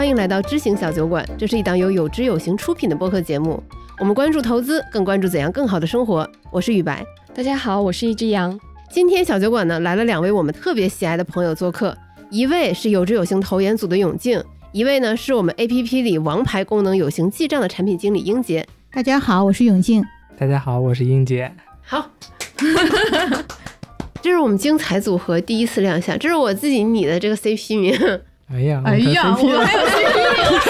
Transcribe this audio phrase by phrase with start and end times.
[0.00, 1.22] 欢迎来到知行小酒馆。
[1.36, 3.62] 这是一档由有知有行出品的播客节目。
[3.98, 6.26] 我们关注投资，更关注怎样更好的生活。
[6.50, 7.04] 我是雨白，
[7.34, 8.58] 大家好，我是一只羊。
[8.88, 11.94] 今天小酒馆呢来了两位我们特别喜爱的朋友做客，
[12.30, 14.42] 一位是有知有行投研组的永静，
[14.72, 18.66] 一位呢是我们 APP 里王牌功能有形记账的产品经理英杰。
[18.90, 20.02] 大家好，我是永静。
[20.38, 21.52] 大家好，我是英杰。
[21.82, 22.10] 好。
[24.22, 28.22] 这是我们精彩组合第一次亮相，这是我自己拟的这个 CP 名。
[28.52, 30.60] 哎呀，哎呀，我们还有 CP 名，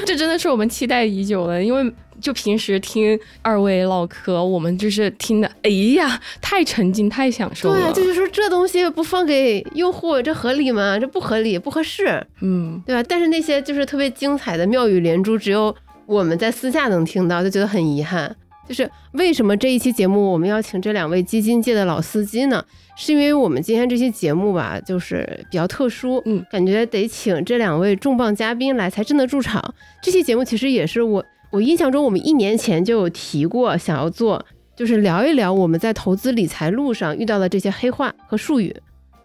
[0.06, 1.62] 这真的是我们期待已久了。
[1.62, 7.92] 因为就平时听二位唠嗑，我们就是听的，哎呀，太沉浸，太享受了。
[7.92, 10.98] 对，就是说这东西不放给用户，这合理吗？
[10.98, 12.26] 这不合理，不合适。
[12.40, 13.04] 嗯，对吧？
[13.06, 15.74] 但是那些就是特别精彩的妙语连珠，只有
[16.06, 18.34] 我们在私下能听到，就觉得很遗憾。
[18.66, 22.64] 就是为什么这一期节目我们要请这两位基金界的老司机呢？
[22.96, 29.74] 是因为我们今天这期节目吧，就是比较特殊，嗯，感觉得请这两位重磅嘉宾来才真的驻场。
[30.02, 34.44] 这期节目其实也是我我印象中我们一年前就有提过想要做，
[34.76, 38.74] 就是聊一聊我们在投资理财路上遇到的这些黑话和术语。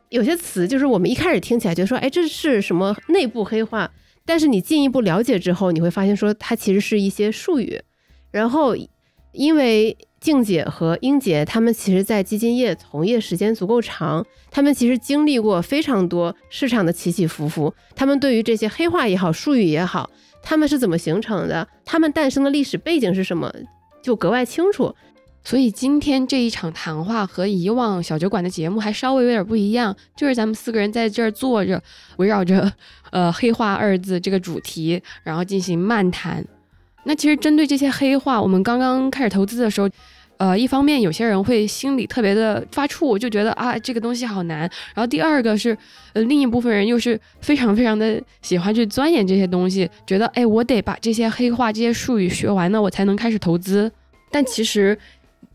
[0.10, 3.92] 有些词就是我们一开始听起来觉得说，哎，这是什么内部黑话？
[4.26, 7.80] 但是你进一步了解之后，你会发现说它其实是一些术语，
[8.32, 8.76] 然后。
[9.32, 9.96] 因为
[10.30, 20.08] 静姐和英姐他们其实，在基金业从业时间足够长，他们其实经历过非常多市场的起起伏伏，他们对于这些黑话也好，术语也好，
[20.44, 23.52] 他们是怎么形成的，他们诞生的历史背景是什么，
[24.04, 24.94] 就格外清楚。
[25.44, 31.82] 所以今天这一场谈话和以往小酒馆的节目还稍微有点不一样，就是咱们四个人在这儿坐着，
[32.18, 32.72] 围绕着
[33.10, 36.46] 呃“黑话”二字这个主题，然后进行漫谈。
[37.06, 39.90] 那其实针对这些黑话，我们刚刚开始投资的时候，
[40.40, 44.62] 呃，一方面有些人会心里特别的发怵，就觉得啊这个东西好难。
[44.96, 45.78] 然后第二个是，
[46.14, 53.92] 呃，另一部分人又是非常非常的喜欢去钻研这些东西，觉得哎我得把这些黑话、这些术语学完了，我才能开始投资。
[54.32, 54.98] 但其实。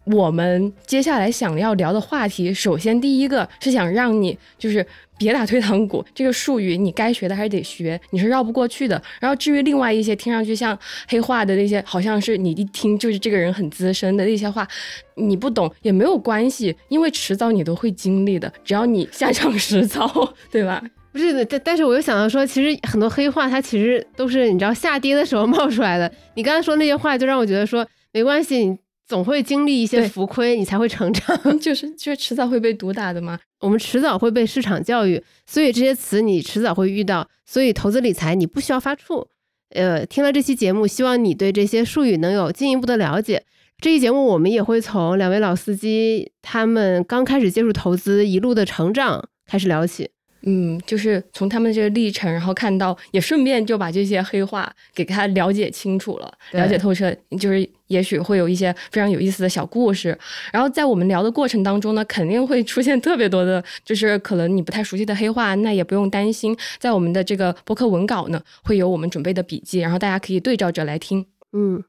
[0.04, 9.00] 我们接下来想要聊的话题，首先第一个是想让你就是别打退堂鼓，这个术语你该学的还是得学，你是绕不过去的。
[9.19, 10.78] 然后至于另外一些听上去像
[11.09, 14.69] 黑话的那些，好像是你一听就是这个人很资深的那些话，
[15.15, 20.06] 你不懂也没有关系，因为迟早你都会经历的，只要你下场实操，
[20.50, 20.82] 对吧？
[21.12, 26.12] 不是，但但是我又想到说，其实很多黑话它其实都是你知道下跌的时候冒出来的。
[26.34, 28.84] 你刚才说那些话，就让我觉得说没关系，你。
[29.14, 31.38] 总会经历一些浮亏，你才会成长。
[31.60, 33.38] 就是就是迟早会被毒打的嘛。
[33.60, 37.28] 我们迟早会被市场教育，所以这些词你迟早会遇到。
[37.47, 39.24] 所以投资理财你不需要发怵。
[39.70, 43.44] 呃，听了这期节目，希望你对这些术语能有进一步的了解。
[43.78, 50.10] 这期节目我们也会从两位老司机他们刚开始接触投资一路的成长开始聊起。
[50.47, 57.10] 嗯，就是从他们这个历程，然后看到，也顺便就把这些黑话给他了解清楚了，了解透彻，
[57.41, 60.19] 就是也许会有一些非常有意思的小故事。
[60.53, 71.27] 然后在我们聊的过程当中呢，肯定会出现特别多的，就是可能你不太熟悉的黑话，那也不用担心，在我们的这个播客文稿呢，会有我们准备的笔记，然后大家可以对照着来听。
[71.53, 71.83] 嗯，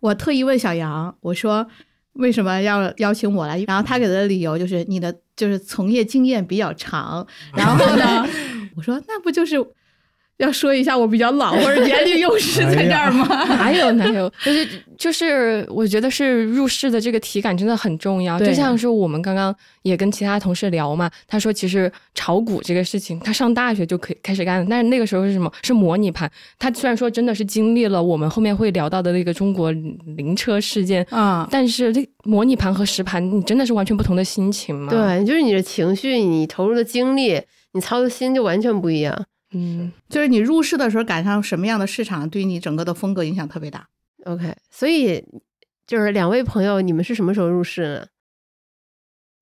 [0.00, 1.66] 我特意问小杨，我说。
[2.14, 3.56] 为什么要邀请我来？
[3.68, 7.24] 然后他给的理由就是你的就是从业经验比较长。
[7.56, 8.26] 然后呢，
[8.76, 9.56] 我说那不就是。
[10.40, 13.26] 要说一下我比较老 或者年龄优势在这儿吗？
[13.56, 14.68] 哪有哪有， 就是
[14.98, 18.38] 就是我觉得是入市的这个体感真的很重要。
[18.38, 25.52] 就像是我们刚刚也跟其他同事聊嘛，他说其实炒股这个事情他上大学就可以开始干了，但是那个时候是什么？
[25.62, 26.30] 是模拟盘。
[26.58, 29.70] 他虽然说真的是经历了我们后面会聊到的那个中国
[30.16, 34.90] 灵车事件啊，但是这模拟盘和实盘你真的是完全不同的心情嘛？
[34.90, 37.40] 对，就是你的情绪，你投入的精力，
[37.72, 39.26] 你操的心就完全不一样。
[39.52, 43.88] 嗯，就是你入市的时候赶上什么样的市场，对你整个的风格影响特别大。
[44.24, 45.24] OK，所以
[45.86, 48.06] 就是两位朋友，你们是什么时候入市呢？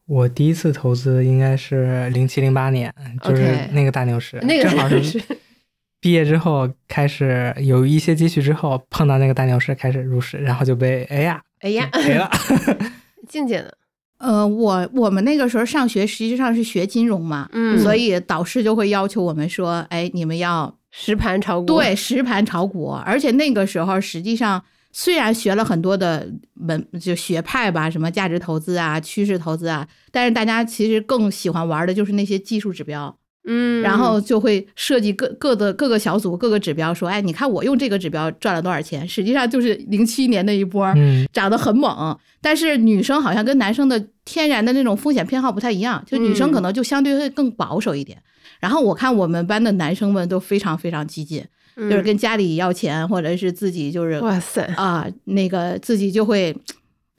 [0.07, 5.23] 我第一次投资应该是零七零八年，就是那个大牛市，那个正好是
[6.01, 12.31] 毕业之后开始有一些积蓄之后碰到那个大牛市开始入市，然后就被哎呀哎呀赔了。
[13.29, 13.71] 静姐呢？
[14.19, 22.91] 呃，我我们那个时候上学实际上是学金融嘛，嗯，所以导师就会要求我们说，哎，你们要实盘炒股，对，实盘炒股。
[23.07, 24.63] 而且那个时候实际上
[24.93, 33.17] 虽然学了很多的门就学派吧，什么价值投资啊、趋势投资啊，但是大家其实更喜欢玩的就是那些技术指标，
[33.51, 39.09] 嗯，然后就会设计各各的各个小组各个指标，说，哎，你看我用这个指标赚了多少钱？
[39.09, 48.19] 实际上就是零七年那一波嗯，涨得很猛，但是女生好像跟男生的天然的那种风险偏好不太一样，就女生可能就相对会更保守一点。
[48.61, 51.43] 然后我看我们班的男生们都非常非常激进，
[51.77, 51.89] 嗯。
[51.89, 56.55] 就是跟家里要钱，或者是自己就是哇塞，啊，那个自己就会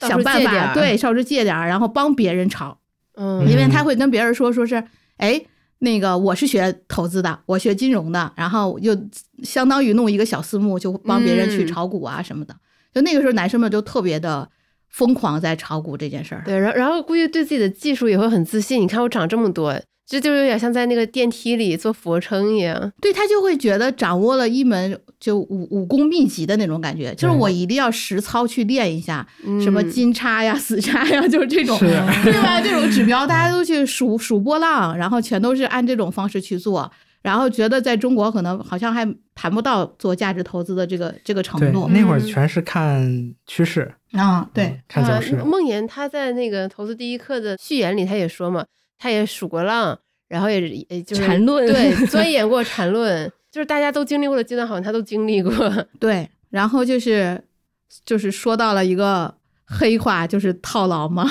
[0.01, 2.77] 想办法，对，稍微借点儿，然后帮别人炒，
[3.15, 3.49] 嗯。
[3.49, 4.83] 因为他会跟别人说，说是，
[5.17, 5.41] 哎，
[5.79, 8.95] 那个我是学投资的，我学金融的，然后又
[9.43, 12.55] 相当于弄一个小私募，就帮别人去嗯炒股啊什么的。
[12.93, 14.49] 就那个时候，男生们就特别的
[14.89, 16.43] 疯狂在炒股这件事儿。
[16.45, 18.81] 对，然后然后估计对自己的技术也会很自信。
[18.81, 22.91] 你看我长这么多，这就有点像在那个电梯里做俯卧撑一样。
[22.99, 29.27] 对他就会觉得掌握了一门就武武功秘籍的那种感觉，就是我一定要实操去练一下，
[29.61, 29.89] 什么嗯。
[29.91, 31.85] 金叉呀、死叉呀， 就是这种，是。
[32.23, 32.61] 对吧？
[32.61, 36.89] 这种指标大家都去数数波浪，然后全都是按这种方式去做，
[37.21, 39.05] 然后觉得在中国可能好像还
[39.35, 42.25] 谈不到做价值投资的这个这个程，度那会儿嗯。
[42.25, 45.35] 全是看趋势，啊，对嗯，看走啊势。
[45.37, 48.65] 梦岩他在那个投资第一课的序言里，他也说嘛，
[48.97, 49.99] 他也数过浪，
[50.29, 55.51] 然后也也就是缠论对， 钻研过缠论，就是大家都经历过的阶段，好像他都经历过。
[55.99, 57.41] 对，然后就是
[58.05, 59.33] 就是说到了一个
[59.65, 61.29] 黑话，就是套牢嘛。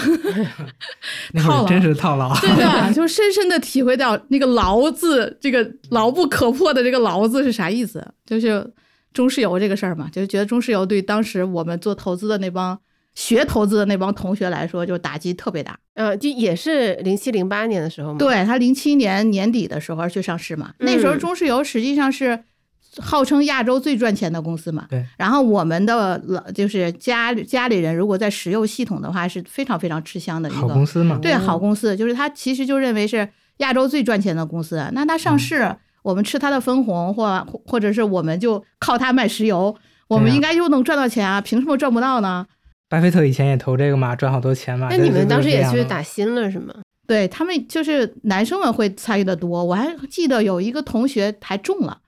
[1.33, 2.35] 那会儿真是套牢。
[2.41, 8.05] 对的， 就深深的体会到那个“牢”字，这个牢不可破的这个“牢”字是啥意思？
[8.27, 8.69] 就是
[9.13, 12.79] 中石油这个事儿嘛，就是觉得中石油对当时我们做投资的那帮
[13.19, 15.77] 学投资的那帮同学来说，就打击特别大。
[15.95, 22.39] 呃，就也是零七零八年的时候嘛。，对他零七年年底的时候去上市嘛，那时候嗯中石油实际上是
[23.01, 24.87] 号称亚洲最赚钱的公司嘛。
[24.89, 25.05] 对。
[25.17, 39.75] 然后我们的老就是家家里人如果在石油系统的话，是非常非常吃香的一好个公司嘛，对，好公司就是他其实就认为是亚洲最赚钱的公司，那它上市，我们吃它的分红，或或或者是我们就靠它卖石油，
[40.07, 42.47] 我们应该又能赚到钱啊，凭什么赚不到呢？
[42.89, 44.89] 巴菲特以前也投这个嘛，赚好多钱嘛。
[44.91, 46.75] 那你们当时也去打新了是吗？
[47.07, 52.01] 对他们就是男生们会参与的多，我还记得有一个同学还中了，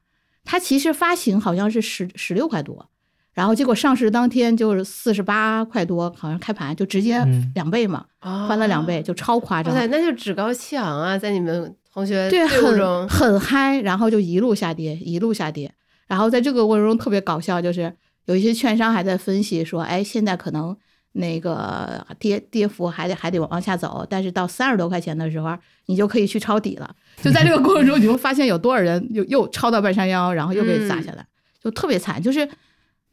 [0.44, 2.88] 他其实发行好像是十十六块多，
[3.32, 9.80] 然后结果上市当天就是四十八块多，好像开盘就直接嗯两倍嘛，啊翻了两倍，就超夸张哇。
[9.80, 15.72] 塞，那就趾高气昂啊，在你们同学对，队伍中很，很嗨，然后就一路下跌，一路下跌。
[16.06, 17.94] 然后在这个过程中特别搞笑，就是
[18.30, 20.76] 有一些券商还在分析说，哎，现在可能
[21.12, 25.56] 那个跌跌幅还得还得往下走，但是到三十多块钱的时候，
[25.86, 26.94] 你就可以去抄底了。
[27.22, 31.26] 就在这个过程中，你会发现有多少人又又抄到半山腰，然后又被砸下来，
[31.62, 32.22] 就特别惨。
[32.22, 32.48] 就是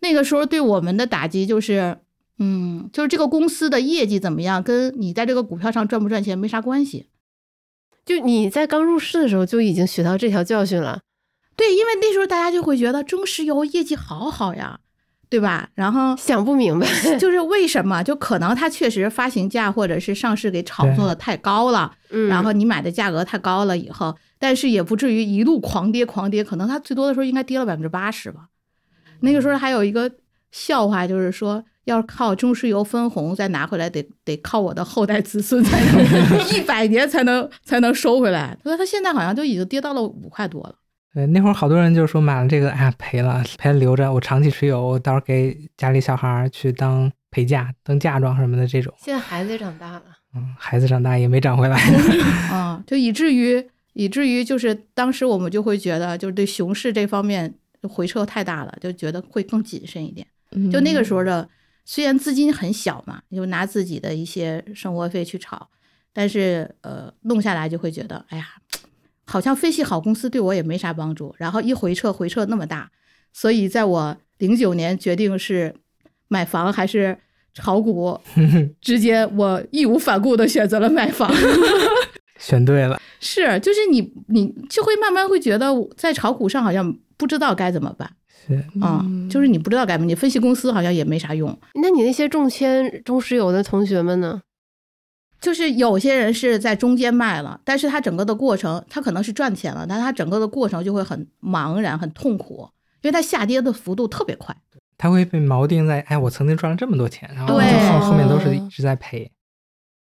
[0.01, 1.97] 那个时候对我们的打击就是。
[2.39, 7.07] 嗯，就是这个公司的业绩怎么样，跟你在这个股票上赚不赚钱没啥关系。
[8.05, 10.99] 就你在刚入市的时候就已经学到这条教训了。
[11.55, 14.81] 对，因为那时候大家就会觉得中石油业绩好好呀，
[15.29, 15.67] 对吧？
[15.75, 16.87] 然后想不明白，
[17.19, 18.01] 就是为什么？
[18.03, 28.47] 就可能它确实发行价或者是上市给炒作的太高了，嗯，然后你买的价格太高了以后，但是也不至于一路狂跌狂跌，可能它最多的时候应该跌了百分之八十吧。
[29.19, 30.09] 那个时候还有一个
[30.51, 38.57] 笑话，就是说要靠中石油分红再拿回来，得得靠我的后代子孙才能 一百年才能才能收回来。
[38.63, 40.75] 他说他现在好像就已经跌到了五块多了。
[41.17, 48.93] 对，那会儿好多人就说买了这个，哎呀赔了，赔了留着，我长期持有，我到时候给家里小孩去当陪嫁、当嫁妆什么的这种。
[48.99, 50.03] 现在孩子也长大了，
[50.35, 51.75] 嗯，孩子长大也没长回来。
[52.51, 60.27] 啊， 就以至于以至于就是当时我们就会觉得，就是对熊市这方面回撤太大了，就觉得会更谨慎一点。
[60.71, 61.49] 就那个时候的，
[61.83, 65.67] 虽然资金很小嘛，就拿自己的一些生活费去炒，
[66.13, 68.45] 但是呃弄下来就会觉得，哎呀，
[69.27, 71.35] 好像分析好公司对我也没啥帮助。
[71.37, 72.89] 然后一回撤回撤那么大，
[73.31, 75.75] 所以在我零九年决定是
[76.27, 77.17] 买房还是
[77.53, 78.19] 炒股
[78.81, 81.31] 之间， 我义无反顾的选择了买房。
[82.39, 88.09] 选对了，是，就是你，你就会慢慢会觉得在炒股上好像不知道该怎么办
[88.45, 91.59] 是啊、就是你不知道该怎么，你分析公司好像也没啥用。
[91.81, 94.39] 那你那些中签中石油的同学们呢？
[95.39, 102.67] 就是有些人是在中间卖了，但是他整个的过程，他可能是赚钱了，但他整个的过程就会很茫然、很痛苦，
[103.01, 104.55] 因为它下跌的幅度特别快。
[104.97, 109.31] 他会被锚定在，哎，我曾经赚了这么多钱，然后对就后后面都是一直在赔。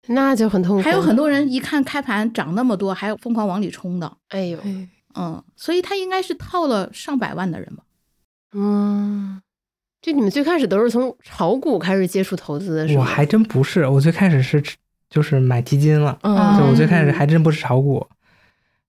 [0.08, 0.82] 那就很痛苦。
[0.82, 4.58] 还有很，多人一看开盘涨那么多，还有疯狂往里冲的，哎呦，
[5.16, 7.84] 嗯，所以他应该是套了上百万的人吧。
[8.54, 9.42] 嗯，
[10.02, 13.02] 就你们最开始都是从炒股开始接触投资的，是吗？
[13.02, 14.64] 我还真不是，我最开始是
[15.10, 18.06] 就是买基金了，嗯就我最开始还真不是炒股，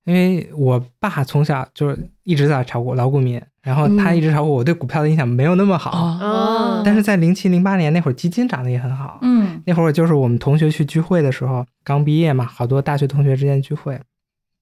[0.05, 5.91] 因为我爸从小就是一直在炒股，老股民，然后他嗯一直炒股，我对股票的印象没有那么好。
[5.91, 9.19] 哦但是在零七零八年那会儿，基金涨得也很好。
[9.23, 14.01] 嗯那会儿就是我们同学去聚会的时候，刚毕业嘛，好多大学同学之间聚会，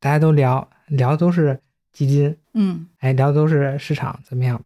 [0.01, 1.61] 大家都聊聊的都是
[1.93, 4.61] 基金，嗯哎，聊的都是市场怎么样。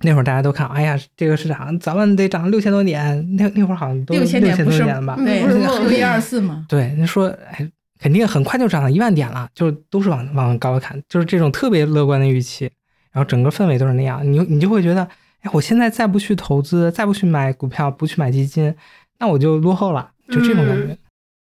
[0.00, 3.36] 那会儿大家都看，哎呀，这个市场早晚得涨六千多点。
[3.36, 5.16] 那那会儿好像都六千千点不是多点了吧？
[5.18, 7.66] 嗯对不是梦六一二四嘛，对，那说哎，
[7.98, 12.70] 肯定很快就涨到一万点了，就都是往往高了看，就是这种特别乐观的预期，
[13.10, 15.02] 然后整个氛围都是那样，你你就会觉得，
[15.40, 18.74] 哎，我现在再不去投资，再不去买股票，不去买基金，
[19.18, 20.96] 那我就落后了，就这种感觉。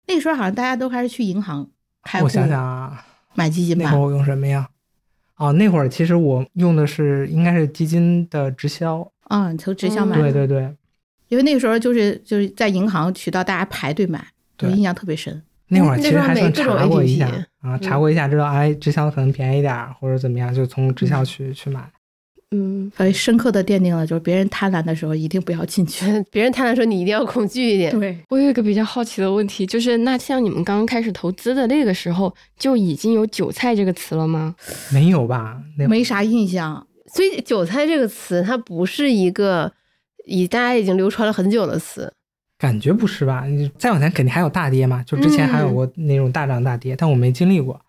[0.06, 1.68] 那个时候好像大家都开始去银行
[2.04, 3.04] 开户我想想啊，
[3.34, 4.00] 买基金吧那会儿。
[4.02, 4.70] 我用什么呀？
[5.38, 10.76] 哦，那会儿其实我用的是应该是基金的直销，嗯，从直销买的，对对对，
[11.30, 14.20] 因为那个时候就是就是在银行渠道，大家排队买，
[14.60, 15.42] 我对印象特别深。
[15.70, 17.30] 那会儿那时候其实还算查过一下
[17.62, 21.88] 啊，查过一下知道，哎，直销可能便宜点儿或者怎么样，就从直销去去买。
[22.52, 26.06] 嗯，所以深刻的奠定了，就是别人贪婪的时候一定不要进去。
[26.32, 27.92] 别人贪婪的时候你一定要恐惧一点。
[28.00, 34.56] 对，我有一个比较好奇的问题，就是那像你们刚刚开始投资的那个时候，就已经有“韭菜”这个词了吗？
[34.94, 35.62] 没有吧？
[35.78, 36.88] 那没啥印象。
[37.14, 39.72] 所以“韭菜”这个词，它不是一个
[40.26, 42.14] 以大家已经流传了很久的词。
[42.58, 43.46] 感觉不是吧？
[43.46, 47.80] 你再往前肯定还有大跌嘛，就之前还有过那种大涨大跌，但我没经历过。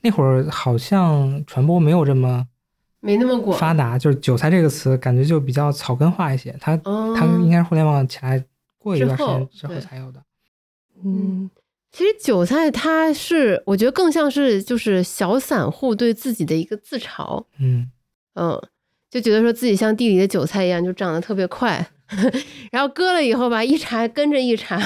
[0.00, 2.46] 那会儿好像传播没有这么
[3.00, 3.58] 没那么广。
[3.58, 6.54] 发达，就是“韭菜”这个词感觉就比较草根化一些。
[6.60, 8.42] 它哦它应该是互联网起来
[8.78, 10.22] 过一段时间之后才有的。
[11.02, 11.50] 嗯，
[11.90, 17.90] 其实韭菜它是，我觉得更像是就是小散户对自己的一个自嘲，嗯，
[18.34, 18.60] 嗯，
[19.10, 21.84] 就觉得说自己像地里的韭菜一样，就长得特别快，
[22.70, 24.78] 然后割了以后吧，一茬跟着一茬，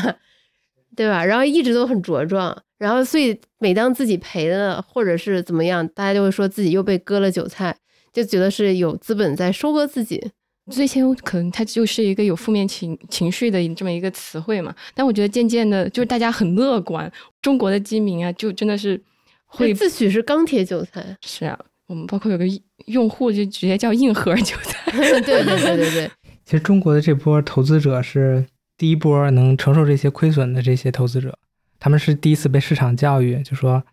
[0.95, 1.25] 对吧？
[1.25, 7.77] 然后一直都很茁壮，然后所以每当自己赔了或者是怎么样，大家就会说自己又被割了韭菜，
[8.15, 10.31] 就觉得是有资本在收割自己。
[10.71, 18.99] 最先可能它就是一个有负面情情绪的这么一个词汇嘛，但我觉得渐渐的，就是大家很乐观，中国的基民啊，就真的是
[19.45, 22.47] 会会自诩是钢铁韭菜，是啊，我们包括有个
[22.87, 26.11] 用户就直接叫硬核韭菜， 对对对对对，
[26.47, 28.47] 其实中国的这波投资者是
[28.79, 31.39] 第一波能承受这些亏损的这些投资者，
[31.79, 33.85] 他们是第一次被市场教育，就说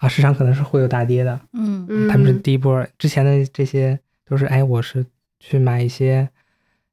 [0.00, 5.04] 啊，市场可能是会有大跌的，嗯嗯，他们是第一波，之前的这些都是哎，我是
[5.38, 6.26] 去买一些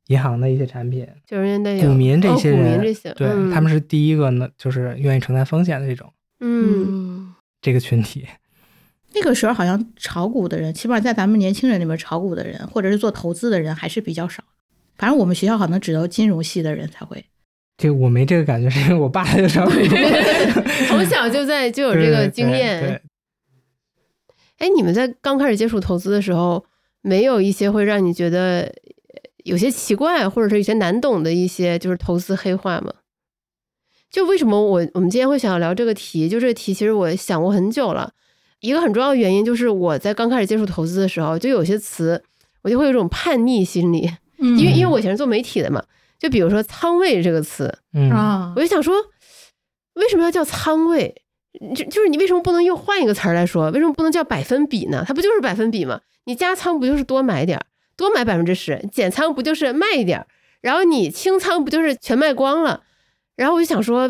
[0.08, 6.12] 银行的一些产品，九十年代股民这些哦、股民人，这些，对、嗯他们是第一个呢，就是愿意承担风险的这种
[6.42, 8.28] 嗯嗯，这个群体。
[9.14, 14.44] 那个时候好像炒股的人，起码在咱们年轻人里面，炒股的人或者是做投资的人还是比较少。
[14.98, 17.24] 反正我们学校好像只有金融系的人才会。
[17.78, 19.72] 这个我没这个感觉，是因为 我爸就炒股，
[20.90, 23.02] 从小就在就有这个经验。
[24.58, 26.66] 哎，你们在刚开始接触投资的时候，
[27.02, 32.92] 没有一些会让你觉得呃有些奇怪，或者是有些难懂的一些就是投资黑话吗？
[34.10, 36.28] 就为什么我我们今天会想要聊这个题？
[36.28, 38.12] 就这个题，其实我想过很久了。
[38.62, 42.24] 一个很重要的原因就是我在刚开始接触投资的时候，就有些词
[42.64, 45.84] 我就会有一种叛逆心理，嗯因为因为我以前是做媒体的嘛，
[46.20, 48.96] 就比如说仓位这个词，嗯啊我，就想说，
[49.94, 51.24] 为什么要叫仓位？
[51.76, 53.72] 就就是你为什么不能用换一个词儿来说？
[53.72, 55.04] 为什么不能叫百分比呢？
[55.08, 56.02] 它不就是百分比吗？
[56.26, 60.28] 你加仓不就是多买点儿，多买百分之十；减仓不就是卖一点儿？
[60.62, 62.84] 然后你清仓不就是全卖光了？
[63.36, 64.08] 然后我就想说，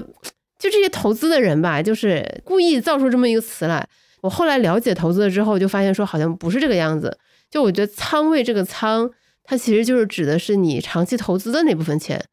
[0.57, 3.87] 就这些投资的人吧，就是故意造出这么一个词来。
[4.21, 7.17] 我后来了解投资了之后，就发现说好像不是这个样子。
[7.49, 9.09] 就我觉得仓位这个仓，
[9.49, 12.25] 它其实就是指的是你长期投资的那部分钱，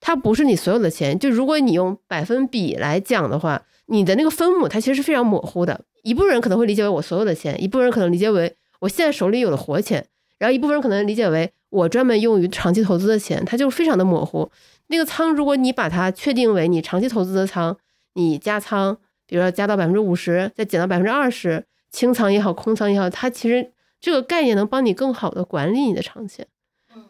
[0.00, 1.16] 它不是你所有的钱。
[1.16, 5.82] 就如果你用百分比来讲的话，你的那个分母它其实是非常模糊的。
[6.02, 10.04] 一部分人可能会理解为我所有的钱，一部分人可能理解为我现在手里有了活钱，
[10.38, 14.50] 然后一部分人可能理解为我专门用于长期投资的钱，它就非常的模糊。
[14.88, 17.76] 那个仓，如果你把它确定为你长期投资的仓，
[18.14, 26.46] 你加仓，比如说加到百分之五十，再减到百分之二十，清仓也好，空仓也好，它其实这个概念能帮你更好的管理你的长线。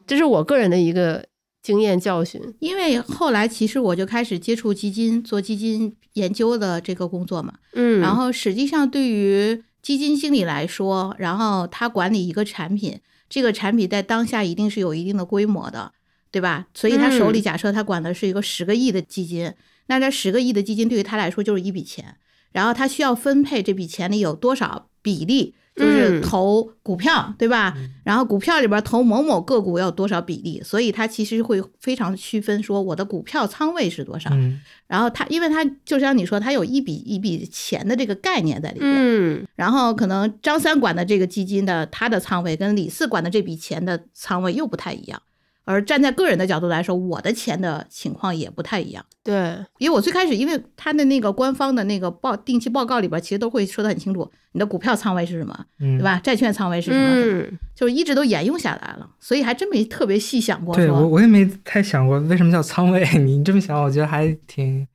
[0.06, 1.24] 这是我个人的一个
[1.62, 2.40] 经验教训。
[2.58, 7.54] 因为后来其实我就开始接触基金，做基金研究的这个工作嘛。
[7.74, 15.92] 嗯，然后实际上对于基金经理来说，然后他管理一个产品，这个产品在当下一定是有一定的规模的，
[16.30, 16.66] 对吧？
[16.74, 19.54] 所以他手里嗯假设他管的是一个十个亿的基金，
[19.86, 22.16] 那这十个亿的基金对于他来说就是一笔钱，
[22.52, 27.72] 然后他需要分配这笔钱里有多少比例就是嗯投股票，对吧？
[27.76, 34.30] 嗯然后股票里边投某某个股要有多少比例，所以它其实会非常区分说我的股票仓位是多少。
[34.32, 38.92] 嗯然后它，因为它就像你说，它有一笔一笔钱的这个概念在里边。
[38.92, 45.22] 嗯然后可能张三管的这个基金的它的仓位跟李四管的这笔钱的仓位又不太一样，
[45.64, 49.04] 而站在个人的角度来说，我的钱的情况也不太一样。
[49.22, 56.02] 对，因为我最开始，因为他的那个官方的那个报定期报告里边，其实都会说的很清楚，你的股票仓位是什么，嗯，对？
[56.02, 56.18] 吧？
[56.24, 63.06] 债券仓位是什么，嗯就是一直都沿用下来了，所以还真没特别细想过对我，我也没太想过为什么叫仓位。
[63.18, 64.86] 你这么想，我觉得还挺，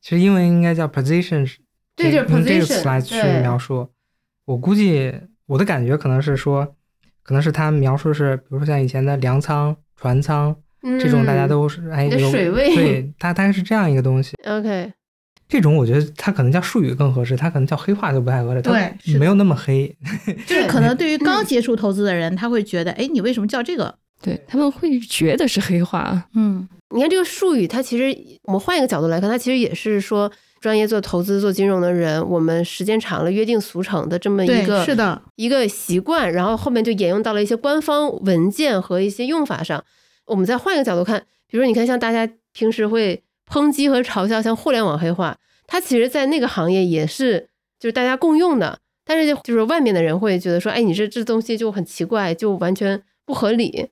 [0.00, 1.48] 其实英文应该叫 position，
[1.94, 3.88] 对就是用这个词来去描述。
[4.46, 5.12] 我估计
[5.46, 6.74] 我的感觉可能是说，
[7.22, 14.36] 可能是他描述是，比如说像以前的粮仓、船仓嗯，这种，大家都是哎水位对，它大概是这样一个东西。
[14.44, 14.92] OK，
[15.48, 19.96] 这种我觉得它可能叫术语更合适，它可能叫黑化就不太合适，对没有那么黑。
[20.46, 23.98] 就是 可能对于刚接触投资的人，他会觉得，哎，你为什么叫这个？
[24.22, 30.30] 对他们会觉得是黑化，嗯，你看这个术语，它其实我们换一个角度来看，它其实也是说
[30.66, 39.84] 专业做投资、做金融的人，我们时间长了约定俗成的这么一，个是的，一个习惯，然后后面就沿用到了一些官方文件和一些用法上。
[40.24, 53.90] 我们再换一个角度看，比如说你看，像大家平时会抨击和嘲笑像互联网黑化，它其实在那个行业也是就是大家共用的，但是就是外面的人会觉得说，哎，你这这东西就很奇怪，就完全不合理。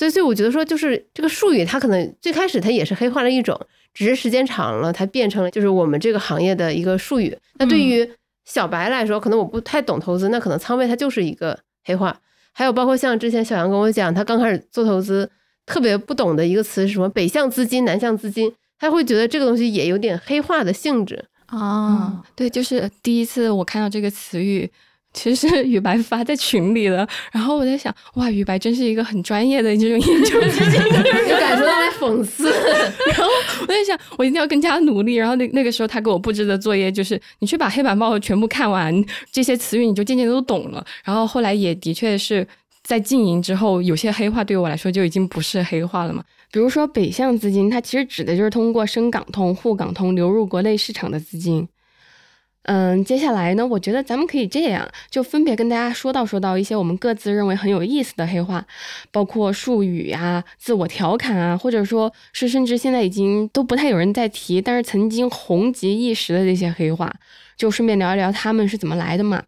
[0.00, 3.60] 所以，所以我觉得说，就是这个术语，它可能最开始它也是黑化的一种，
[3.92, 7.36] 只是时间长了，它变成了就是我们这个行业的一个术语。
[7.58, 8.10] 那对于
[8.46, 12.18] 小白来说，可能我不太懂投资，那可能仓位它就是一个黑化。
[12.54, 15.30] 还有包括像之前小杨跟我讲，他刚开始做投资，
[15.66, 21.22] 特别不懂的一个词是什么北向资金、南向资金，他会觉得这个东西也有点黑化的性质。
[21.48, 24.70] 啊，对，就是第一次我看到这个词语，
[25.12, 32.48] 其实是雨白发在群里的，然后我在想，哇，雨白真是一个很专业的这种研究基金的人，就感受到了讽刺。
[33.08, 33.26] 然后
[33.60, 35.16] 我在想，我一定要更加努力。
[35.16, 40.84] 然后那那个时候他给我布置的作业就是，你去把黑板报全部看完，这些词语你就渐渐都懂了。
[41.04, 42.46] 然后后来也的确是
[42.84, 46.22] 在经营之后，有些黑话对我来说就已经不是黑话了嘛。
[46.52, 51.66] 比如说北向资金，它其实指的就是通过深港通、沪港通流入国内市场的资金。
[52.64, 58.64] 嗯，接下来呢，我觉得咱们可以这样，就分别跟大家说道说道一些我们各自认为很有意思的黑话，
[59.10, 67.12] 包括术语啊、自我调侃啊，或者说是甚至现在已经都不太有人在提，但是曾经红极一时的这些黑话，
[67.56, 69.42] 就顺便聊一聊他们是怎么来的嘛。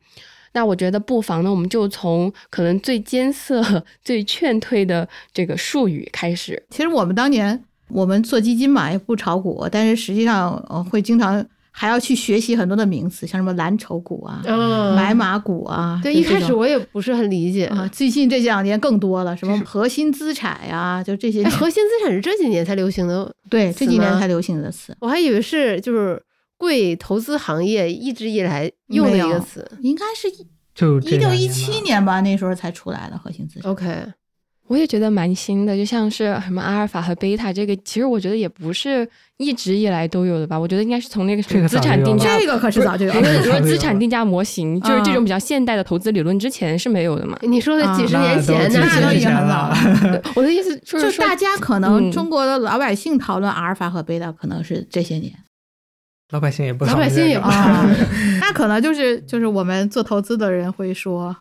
[0.55, 6.63] 那我觉得不妨呢，我们就从可能最艰涩、最劝退的这个术语开始。
[6.71, 10.57] 其实我们当年我们做基金嘛，也不炒股，但是实际上
[10.91, 15.99] 会经常还要去学习很多的名词，像什么蓝筹股啊、嗯买马股啊。
[16.03, 17.65] 对，一开始我也不是很理解。
[17.67, 21.51] 啊，最近这两年更多了，什么核心资产呀、就这些哎，。
[21.51, 26.23] 核心资产是这几年才流行的，对，这几年才流行的词，我还以为是就是
[26.59, 29.69] 贵投资行业一直以来用的一个词。
[29.81, 33.71] 应该是一就这一六一七年吧，那时候才出来的核心资产。
[33.71, 34.07] OK，
[34.73, 39.07] 我也觉得蛮新的，就像是什么阿尔法和贝塔，这个其实我觉得也不是
[39.37, 40.59] 一直以来都有的吧。
[40.59, 47.39] 我觉得应该是从那个什么资产定价，这个可是早就有了资产定价模型，就是这种比较现代的投资理论之前是没有的嘛。
[47.43, 50.23] 你说的几十年前那都已经很老了。
[50.35, 52.11] 我的意思就说，就是大家可能嗯。
[52.11, 55.31] 中国的老百姓讨论阿尔法和贝塔，可能是这些年。
[56.31, 57.87] 老百姓也不老百姓也不啊，
[58.41, 61.37] 那可能就是就是我们做投资的人会说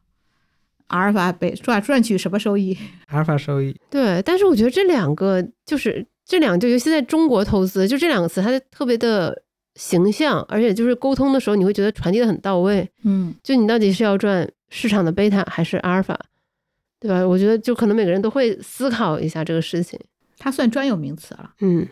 [0.91, 2.77] 阿尔法贝赚赚取什么收益？
[3.08, 9.41] 阿尔法收益， 对，但是我觉得这两个就是这两就尤其在中国投资，就这两个词，它特别的
[9.75, 12.89] 形象，而且就是沟通的时候，你会觉得传递的很到位。
[13.04, 16.19] 嗯，就你到底是要赚市场的贝塔还是阿尔法，
[16.99, 17.25] 对吧？
[17.25, 19.99] 我觉得就可能每个人都会思考一下这个事情。
[20.38, 21.51] 它算专有名词了。
[21.62, 21.88] 嗯，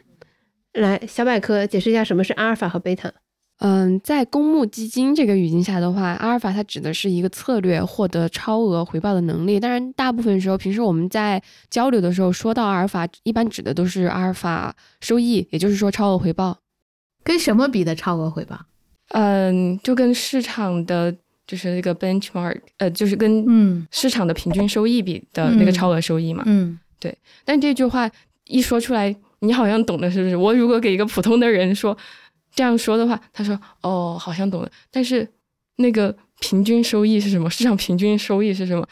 [0.74, 3.12] 来小百科解释一下什么是阿尔法和贝塔。
[3.60, 9.60] 嗯，在公募基金这个语境下的话，阿尔法它指的是一个策略获得超额回报的能力。
[9.60, 16.58] 当然，大部分时候，平时我们在交流的时候说到阿尔法，一般指的都是阿尔法收益，也就是说超额回报。
[17.22, 18.58] 跟什么比的超额回报？
[19.10, 21.14] 嗯，就跟市场的
[21.46, 26.44] 就是那个 benchmark，呃，就是跟嗯市场的平均收益比的那个嗯超额收益嘛。
[26.46, 28.10] 嗯，对但这句话
[28.46, 30.38] 一说出来，你好像懂的，是不是？
[30.38, 31.98] 我如果给一个普通的人说
[32.56, 34.72] 这样说的话，他说哦，好像懂了。
[34.92, 35.28] 但是
[35.78, 37.50] 那个平均收益是什么？
[37.50, 38.88] 市场平均收益是什么？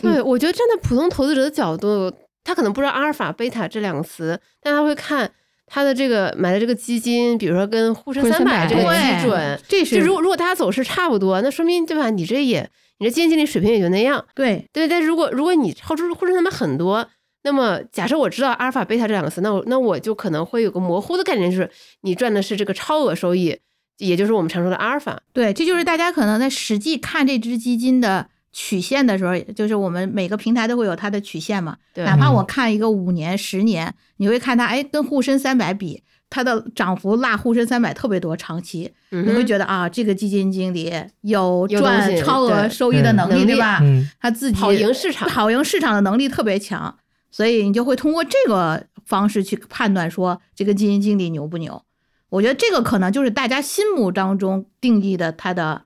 [0.00, 2.12] 对，我觉得站在普通投资者的角度，
[2.42, 5.30] 他可能不知道阿尔法、贝塔这两个词，但他会看
[5.66, 12.10] 他的这个买的这个基金，比如说跟沪深三百300这个对基准，这就是如果如果大家走势差不多，那说明对吧？
[12.10, 14.24] 你这也你这基金经理水平也就那样。
[14.34, 17.06] 对，对，但如果如果你超出沪深三百很多，
[17.44, 21.68] 那么假设我知道阿尔法、贝塔这两个词，那我那我就可能会有个模糊的概念，就是
[22.02, 23.58] 你赚的是这个超额收益，
[23.98, 25.20] 也就是我们常说的阿尔法。
[25.32, 31.76] 对，这就是大家可能在实际看这只基金的曲线的时候，就是我们每个平台都会有它的曲线嘛。
[31.92, 43.80] 对哪怕我嗯看一个五年、十年，你会看它，哎，跟沪深三百比，它的涨幅落沪深三百特别多，长期嗯你会觉得啊，这个基金经理有赚超额收益的嗯能力，能力对吧？
[43.82, 46.94] 嗯，他自己跑赢市场跑赢市场的能力特别强，
[47.32, 51.82] 所以你就会通过这个方式去判断说这个基金经理牛不牛。
[52.28, 55.82] 我觉得这个可能就是大家心目当中定义的他的，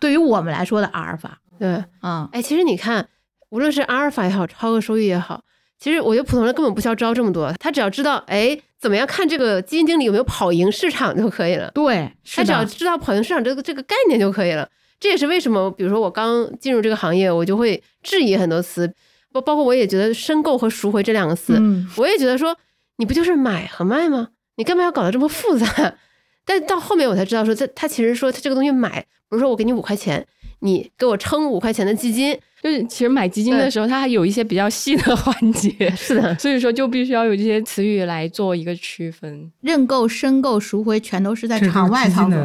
[0.00, 3.08] 对于我们来说的阿尔法对，啊、哎，其实你看，
[3.50, 5.44] 无论是阿尔法也好，超额收益也好，
[5.78, 11.70] 其实我觉得普通人根本不需要知道这么多，他只要知道，哎，怎么样看这个基金经理有没有跑赢市场就可以了。
[11.70, 14.68] 对，他只要，知道跑赢市场这个这个概念就可以了。
[15.00, 18.92] 这也是为什么，比如说我刚进入这个行业，我就会质疑很多词，
[19.32, 22.56] 包包括我也觉得申购和赎回这两个词，嗯，我也觉得说
[22.96, 24.28] 你不就是买和卖吗？
[24.56, 25.66] 你干嘛要搞得这么复杂？
[26.44, 30.26] 但到后面我才知道说，这他其实说他这个东西买，不是说我给你五块钱，
[30.60, 39.50] 你给我撑五块钱的基金，就是其实买基金的时候，它还有一些比较细的环节， 是的，所以说就必须要有这些词语来做一个区分。
[39.60, 42.36] 认购、申购、赎回全都是在场外操作，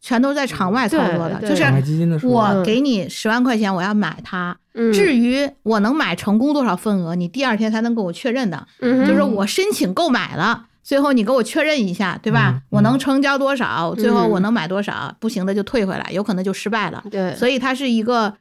[0.00, 4.56] 全都在场外操作的，就是场外基金的时候，我给你十万块钱，我要买它。
[4.74, 8.66] 嗯，至于我能买成功多少份额，你第二天才能给我确认的。
[8.80, 12.54] 嗯就是我申请购买了，最后你给我确认一下，对吧？
[12.56, 17.02] 嗯我能成交多少，最后我嗯能买多少，不行的就退回来，有可能就失败了。
[17.10, 18.34] 对，所以它是一个。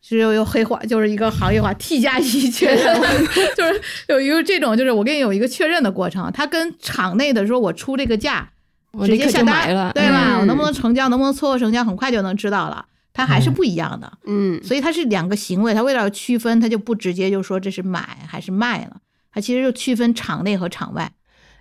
[0.00, 3.00] 只有有黑化，就是一个行业化 T 加一 确认，
[3.56, 6.30] 就是有一个这种，就是我给你有一个确认的过程。
[6.32, 8.48] 它跟场内的说，我出这个价，
[8.92, 10.36] 我直接下单了，对吧？
[10.36, 12.84] 嗯我能不能成交，能不能撮合成交，很快就能知道了。
[13.12, 14.12] 它还是嗯不一样的。
[14.26, 18.96] 嗯，所以它是两个行为，它为了要区分，它就不直接就说这是买还是卖了，
[19.32, 21.10] 它其实就区分场内和场外。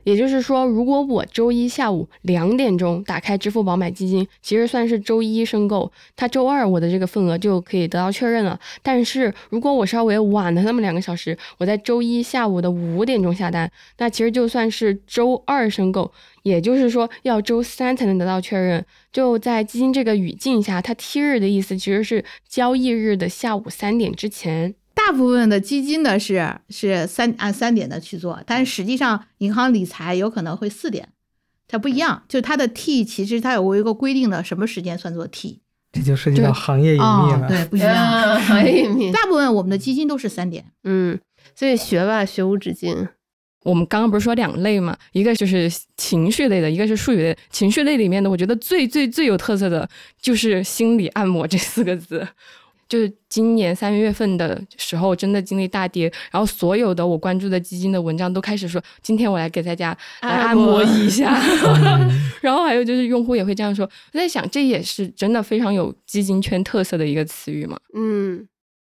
[0.07, 8.57] 也就是说，如果我周一下午两点钟打开支付宝买基金，其实算是周一申购，它周二我的这个份额就可以得到确认了。
[8.81, 16.09] 但是如果我稍微晚了那么两个小时，我在周一下午的五点钟下单，那其实就算是周二申购，
[16.43, 18.85] 也就是说要周三才能得到确认。
[19.11, 24.73] 就在基金这个语境下，它 T 日的意思其实是交易日的下午三点之前。
[25.07, 31.07] 大部分的基金呢是是三按三点的去做，但是实际上银行理财有可能会四点，
[31.65, 32.23] 它不一样。
[32.27, 35.61] 就是它的 T 其实它有一个规定的什么时间算作 T
[35.93, 37.07] 这就涉及到行业隐秘了。
[37.07, 37.95] 哦对，不一样。
[37.95, 41.17] 啊，行业隐秘，大部分我们的基金都是三点，嗯，
[41.55, 43.07] 所以学吧，学无止境。
[43.63, 47.37] 我们刚刚不是说两类嘛，一个就是情绪类的，一个是术语类。
[47.49, 49.89] 情绪类里面的，我觉得最最最有特色的
[50.21, 52.27] 就是心理按摩这四个字。
[52.87, 61.37] 就是今年三月份的时候，真的经历大跌，然后所有的我关注的基金的文章都开始说，今天我来给大家来按摩一下。
[61.37, 62.09] 嗯
[62.41, 67.77] 然后还有就是用户也会这样说，我在想，这也是真的非常有基金圈特色的一个词语嘛。
[67.93, 68.47] 嗯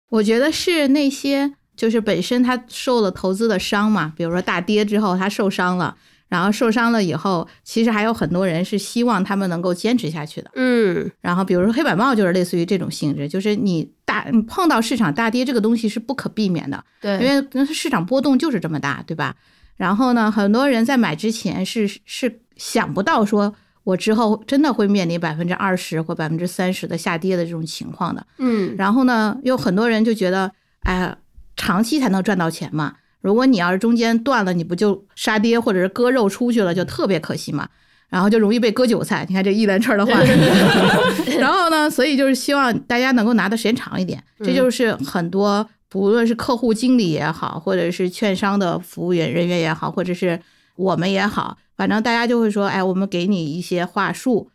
[0.10, 5.97] 我觉得是那些就是本身他受了投资的伤嘛，比如说大跌之后他受伤了，
[6.29, 10.51] 然后受伤了以后，其实还有很多人是希望他们能够坚持下去的。
[10.55, 19.35] 嗯然后比如说黑板报就是类似于这种性质，就是你大你碰到市场大跌这个东西是不可避免的，对，因为市场波动就是这么大，对吧？
[19.77, 28.25] 然后呢，很多人在买之前是是想不到说我之后真的会面临百分之二十或百分之三十的下跌的这种情况的。
[28.39, 31.15] 嗯然后呢，有很多人就觉得，哎，
[31.55, 32.95] 长期才能赚到钱嘛。
[33.27, 37.67] 如果你要是中间断了，你不就杀跌或者是割肉出去了，就特别可惜嘛。
[38.07, 39.25] 然后就容易被割韭菜。
[39.27, 40.13] 你看这一连串的话，
[41.37, 44.23] 然后呢，所以就是希望大家能够拿的时间长一点。
[44.39, 50.39] 这就是很多不论是客户经理也好，或者是券商的服务员人员也好，或者是
[50.77, 54.49] 我们也好，反正大家就会说，哎，我们给你一些话术，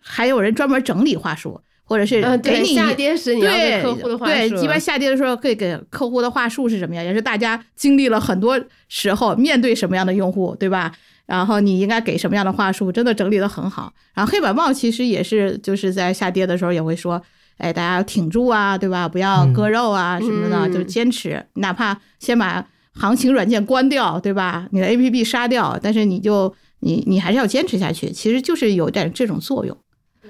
[0.00, 10.92] 还有人专门整理话术，或者是给你下跌时你要对给客户的话对，一般下跌的时候可以给客户的话术是什么样，也是大家经历了很多时候面对什么样的用户，对吧？
[11.26, 13.92] 然后你应该给什么样的话术，真的整理的很好。
[14.14, 17.20] 然后黑板报其实也是就是在下跌的时候也会说，
[17.56, 19.08] 哎，大家挺住啊，对吧？
[19.08, 24.66] 不要割肉啊、什么的，嗯就是坚持，哪怕先把行情软件关掉，对吧？
[24.70, 29.76] 你的 A P P 杀掉，但是你就你你还是要坚持下去，其实就是有点这种作用。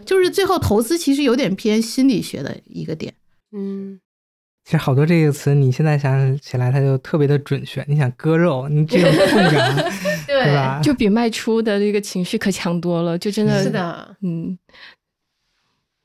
[0.05, 3.13] 就是最后投资其实有点偏心理学的一个点。
[3.53, 4.01] 嗯，
[4.65, 7.85] 其实好多这个词，你现在想起来它就特别的准确。
[7.89, 9.75] 你想割肉，你这种痛感，
[10.27, 10.81] 对对吧？
[10.83, 14.59] 就比卖出的这个情绪可强多了，就真的是，的，嗯，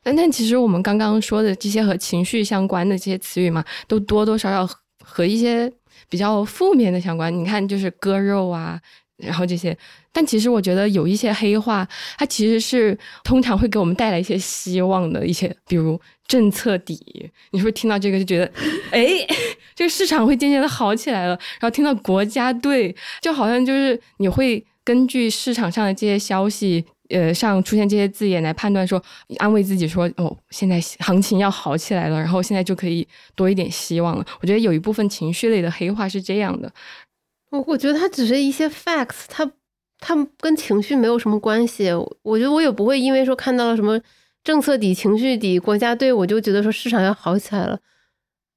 [0.03, 5.71] 但但其实我们刚刚说的这些和情绪相关的这些词语嘛，都多多少少和和一些
[6.07, 7.35] 比较负面的相关。
[7.35, 8.79] 你看，就是割肉啊，
[9.19, 9.77] 然后这些。
[10.11, 17.29] 但其实我觉得有一些黑话，它其实是通常会给我们带来一些希望的一些，比如政策底。
[17.51, 18.51] 你是不是听到这个就觉得，
[18.91, 19.07] 哎，
[19.75, 21.37] 这个市场会渐渐的好起来了？
[21.59, 26.85] 然后听到国家队，就好像就是你会根据市场上的这些消息。
[27.09, 29.01] 呃，上出现这些字眼来判断说，
[29.39, 34.23] 安慰自己说，哦，现在行情要好起来了，然后现在就可以多一点希望了。
[34.39, 36.71] 我觉得有一部分情绪类的黑话是这样的。
[37.49, 39.51] 我我觉得它只是一些 facts，它
[39.99, 41.91] 它跟情绪没有什么关系。
[42.23, 43.99] 我觉得我也不会因为说看到了什么
[44.43, 47.79] 政策底、情绪底、国家队，我就觉得说市场要好起来了，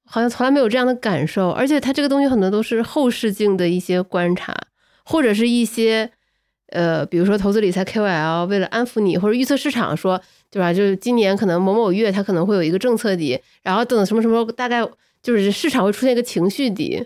[0.05, 1.49] 好像从来没有这样的感受。
[1.49, 4.55] 而且它这个东西很多都是后视镜的一些观察，
[5.03, 6.11] 或者是一些。
[6.67, 10.73] 呃，比如说投资理财 KOL 为了安抚你或者预测市场，说对吧？
[10.73, 14.83] 就是今年可能某某月它可能会有一个政策底，然后等什么什么，大概
[15.21, 17.05] 就是市场会出现一个情绪底。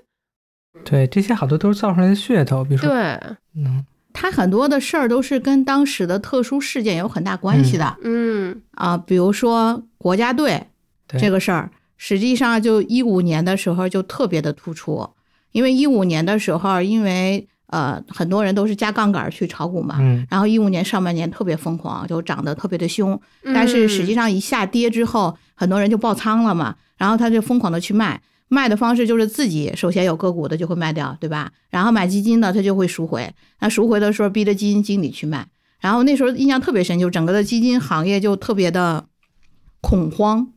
[0.84, 2.63] 对，这些好多都是造出来的噱头。
[2.63, 3.19] 比如说，对，
[3.56, 7.97] 嗯，它很多的事儿都是跟当时的特殊事件有很大关系的。
[8.03, 8.62] 嗯。
[8.71, 10.67] 啊，比如说国家队
[11.08, 15.10] 这个事儿，实际上就一五年的时候就特别的突出，
[15.51, 31.51] 因为一五年的时候，因为呃，很多人都是加杠杆去炒股嘛，嗯，然后一五年上半年特别疯狂，就涨得特别的凶，但是实际上一下跌之后，很多人就爆仓了嘛，然后他就疯狂的去卖，卖的方式就是自己首先有个股的就会卖掉，对吧？
[31.69, 35.47] 然后买基金的他就会赎回，那赎回的时候逼着基金经理去卖，
[35.79, 39.05] 然后那时候印象特别深，就整个的基金行业就特别的
[39.81, 40.47] 恐慌，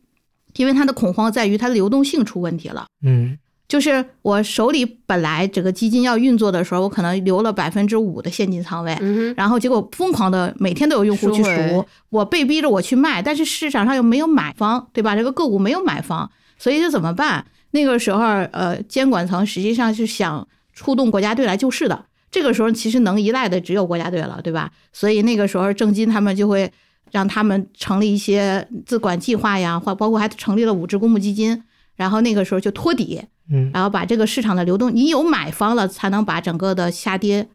[0.57, 3.38] 因为它的恐慌在于它的流动性出问题了，嗯。
[3.68, 8.98] 就是我手里本来整个基金要运作的时候，我可能留了百分之五的现金仓位，
[9.37, 15.14] 然后结果疯狂的每天都有用户去赎，我被逼着我去卖，但是市场上又没有买方，对吧？
[15.14, 17.46] 这个个股没有买方，所以就怎么办？
[17.72, 18.20] 那个时候，
[18.52, 22.06] 呃，监管层实际上是想出动国家队来救市的。
[22.30, 24.70] 这个时候其实能依赖的只有国家队了，对吧？
[24.92, 26.70] 所以那个时候郑金他们就会
[27.11, 31.62] 让他们成立一些自管计划呀，或包括还成立了五只公募基金，
[31.96, 33.20] 然后那个时候就托底。
[33.52, 37.48] 嗯，然后把这个市场的流动，你有买方了，才能把整个的下跌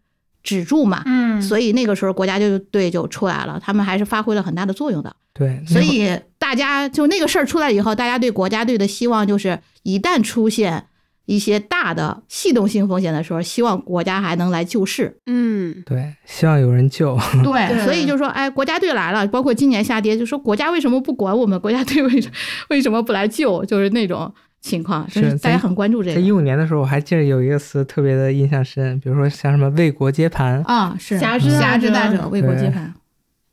[0.44, 1.02] 止住嘛。
[1.06, 5.16] 嗯，所以那个时候国家就队就出来了，他们还是发挥了很大的作用的。
[5.34, 6.10] 对，所以
[6.56, 10.86] 大家就那个事儿出来以后，大家对国家队的希望就是，一旦出现
[11.26, 15.18] 一些大的系统性风险的时候，希望国家还能来救市。
[15.26, 17.18] 嗯，对，希望有人救。
[17.44, 21.60] 对，所以就说，哎，国家队来了，包括今年下跌，就说国家为什么不管我们？
[21.60, 22.32] 国家队为什
[22.70, 23.66] 为什么不来救？
[23.66, 24.34] 就是那种。
[24.62, 26.16] 情况是大家很关注这个。
[26.16, 32.92] 在一五年的时候，我还记得有一个词特别的印象深，比如说像什么为国接盘啊，是侠之侠之大者为国接盘，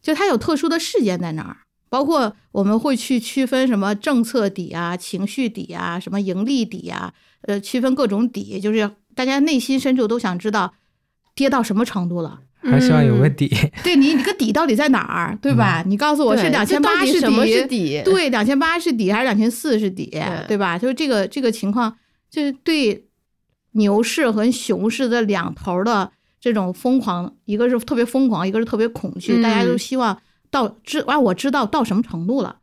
[0.01, 1.59] 就它有特殊的事件在那儿，
[1.92, 10.72] 包括我们会去区分什么政策底啊、情绪底啊、什么盈利底啊，呃，区分各种底，就是大家内心深处都想知道
[11.35, 12.40] 跌到什么程度了。
[12.62, 15.85] 还希望有个底，对你，你个底到底在哪儿，对吧？
[15.87, 17.20] 你告诉我是两千八是
[17.66, 20.78] 底，对，两千八是底还是两千四是底，对吧？
[20.78, 21.94] 就是这个这个情况，
[22.31, 23.05] 就是对
[23.72, 30.16] 牛市和熊市的两头的这种疯狂，一个是特别疯狂，一个是特别恐惧，大家都希望
[30.53, 32.59] 到知啊，我知道到什么程度了，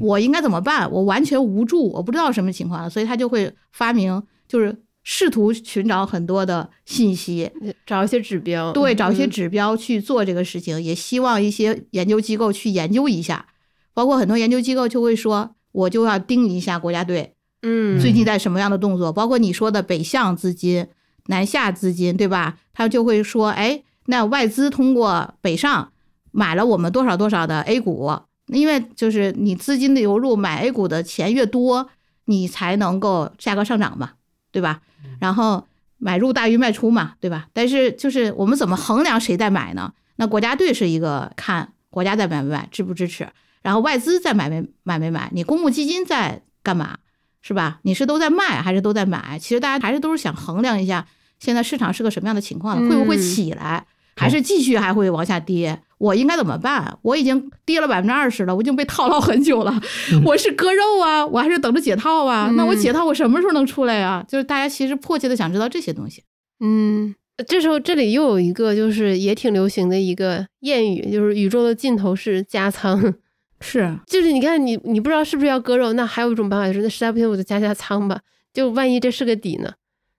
[0.00, 0.88] 我应该怎么办？
[0.92, 4.82] 我完全无助，我不知道什么情况了，所以他就会发明，就是。
[5.02, 7.50] 试图寻找很多的信息，
[7.86, 13.46] 找一些指标，对，找一些指标去做这个事情，也希望一些研究机构去研究一下。
[13.94, 19.10] 包括很多研究机构就会说，我就要盯一下国家队，嗯，最近在什么样的动作？
[19.10, 20.86] 包括你说的北向资金、
[21.28, 22.58] 南下资金，对吧？
[22.74, 25.92] 他就会说，哎，那外资通过北上
[26.30, 28.10] 买了我们多少多少的 A 股，
[28.46, 31.88] 因为就是你资金的流入买 A 股的钱越多，
[32.24, 34.12] 你才能够价格上涨嘛。
[34.52, 34.80] 对吧？
[35.20, 35.64] 然后
[35.96, 37.46] 买入大于卖出嘛，对吧？
[37.52, 39.92] 但是就是我们怎么衡量谁在买呢？
[40.16, 43.28] 那国家队是一个看国家在买没买，支不支持，
[43.62, 46.98] 然后外资在买没买没买，你公募基金在干嘛，
[47.42, 47.78] 是吧？
[47.82, 49.38] 你是都在卖还是都在买？
[49.38, 51.06] 其实大家还是都是想衡量一下
[51.38, 53.86] 现在市场是个什么样的情况，会不会起来，
[54.20, 55.80] 还是继续还会往下跌？
[55.96, 56.98] 我应该怎么办？
[57.02, 59.80] 我已经跌了百分之二十了，我已经被套牢很久了。
[60.24, 62.50] 我是割肉啊，我还是等着解套啊？
[62.54, 64.22] 那我解套，我什么时候能出来啊？
[64.28, 66.22] 就是大家其实迫切的想知道这些东西。
[66.60, 67.14] 嗯，
[67.46, 73.14] 这时候这里又有一个就是也挺流行的一个谚语，就是宇宙的尽头是加仓。
[73.60, 78.20] 是，就是你看你你不知道是不是要割肉，那还有一种办法就是那实在不行我就加加仓吧，
[78.54, 79.70] 就万一这是个底呢，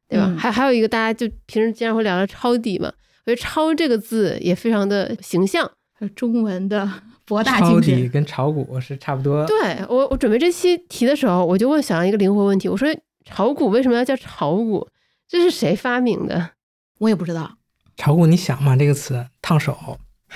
[0.08, 0.36] 对吧？
[0.38, 2.92] 还还有一个大家就平时经常会聊的抄底嘛。
[3.26, 5.70] 我觉得“抄”这个字也非常的形象，
[6.16, 6.90] 中文的
[7.26, 8.10] 博大精深。
[8.10, 9.46] 跟炒股是差不多。
[9.46, 12.88] 对我，我准备这期题的时候，我就问小杨一个灵魂问题，我说
[13.26, 14.88] 炒股为什么要叫炒股？
[15.28, 16.52] 这是谁发明的？
[17.00, 17.58] 我也不知道，
[17.96, 19.78] 炒股，你想嘛，这个词烫手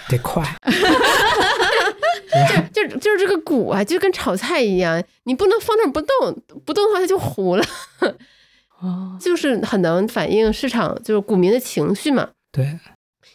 [0.08, 0.44] 得快，
[2.74, 7.66] 就就就是这个股啊，就跟炒菜一样，你不能放那儿不动，不动的话它就糊了，
[8.80, 12.30] 哦，就是很能反映市场就是股民的情绪嘛。
[12.56, 12.80] 对，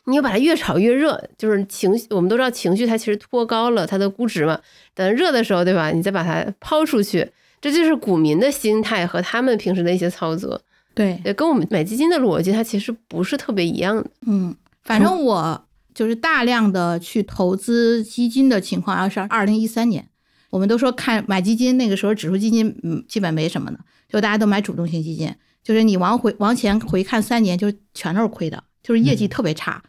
[0.07, 4.59] 你要把它越炒越热，就是情绪，我们都知道情绪它其实托高了它的估值嘛。
[4.95, 5.91] 等热的时候，对吧？
[5.91, 7.31] 你再把它抛出去，
[7.61, 10.59] 这就是股民的心态和他们平时的一些操作，
[10.95, 14.11] 对，跟我们买基金的逻辑它其实不是特别一样的。
[14.27, 20.09] 嗯，反正我就是大量的去投资基金的情况，要是二零一三年，
[20.49, 23.79] 我们都说看买基金，那个时候指数基金嗯基本没什么的，
[24.09, 29.83] 就大家都买主动型基金，就是你往回往前回看三年，就全都是亏的，就是业绩特别差。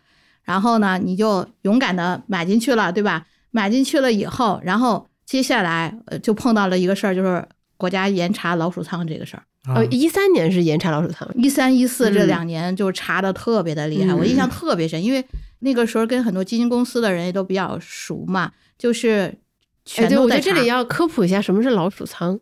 [0.43, 3.25] 然后呢，你就勇敢的买进去了，对吧？
[3.51, 9.43] 买进去了以后，然后接下来呃就碰到了一个事儿，就是国家严查老鼠仓这个事儿。
[9.63, 15.23] 啊呃，一三年是严查老鼠仓，一三一四这嗯两年就查的特别的厉害，嗯我印象特别深，因为
[15.59, 19.37] 那个时候跟很多基金公司的人也都比较熟嘛，就是
[19.85, 20.21] 全都在查。
[20.23, 22.39] 我觉得这里要科普一下什么是老鼠仓。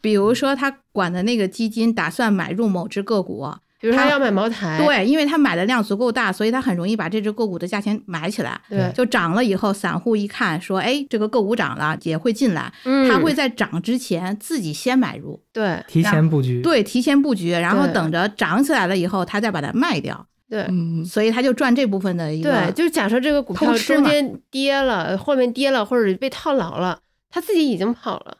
[0.00, 8.60] 比如说他管的那个基金打算买入某只个股，他比如说他要买茅台，对，因为他买的量足够大，所以他很容易把这只个股的价钱买起来。
[8.68, 16.62] 对，就涨了以后，散户一看说，哎，这个个股涨了，也会进来，嗯他会在涨之前自己先买入，对提前布局。
[16.62, 20.62] 对，提前布局，然后等着涨起来了以后，他再把它卖掉，对。
[20.70, 26.98] 嗯，所以他就赚这部分的一个对，就是假设这个股票中间跌了，后面跌了，或者被套牢了，
[27.30, 28.38] 他自己已经跑了。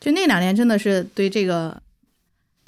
[0.00, 1.76] 就那两年真的是对这个，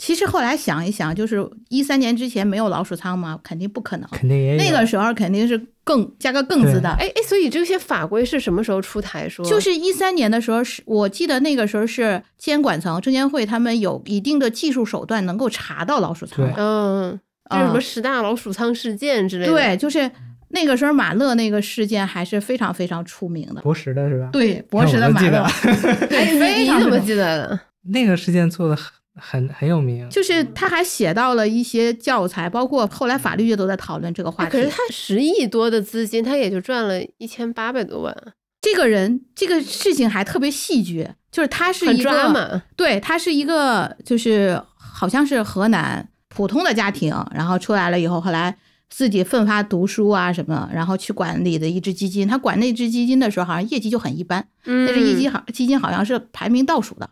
[0.00, 3.38] 其实后来想一想，就是一三年之前没有老鼠仓吗？
[3.42, 4.08] 肯定不可能。
[4.12, 9.44] 肯定也有那个时候肯定是更加个更字的，哎哎，所以这些法规是什么时候出台说？
[9.44, 16.54] 就是一三年的时候是，我记得那个时候是监管层证监会他们有一定的技术手段能够查到老鼠仓对。
[16.56, 19.52] 嗯，就什么嗯十大老鼠仓事件之类的？
[19.52, 20.10] 对，就是
[20.48, 23.60] 那个时候马勒那个事件还是非常非常出名的。
[23.60, 24.30] 博时的是吧？
[24.32, 27.60] 对，博时的马乐我都记得， 哎，你你怎么记得的？
[27.92, 28.76] 那个事件做的
[29.16, 30.08] 很很很有名。
[30.08, 34.48] 就是他还写到了一些教材，包括后来法律界都在讨论这个话题。
[34.48, 38.16] 哎可是他十亿多的资金，他也就赚了一千八百多万，
[38.60, 42.62] 这个人这个事情还特别戏剧，就是他是一个。
[42.76, 48.56] 对，他是一个就是好像是河南普通的家庭，然后出来了以后，后来
[48.88, 52.26] 自己奋发读书啊什么，然后去管理的一支基金。
[52.26, 57.08] 他管那支基金的时候，好像业绩就很一般，嗯，那支基金好基金好像是排名倒数的。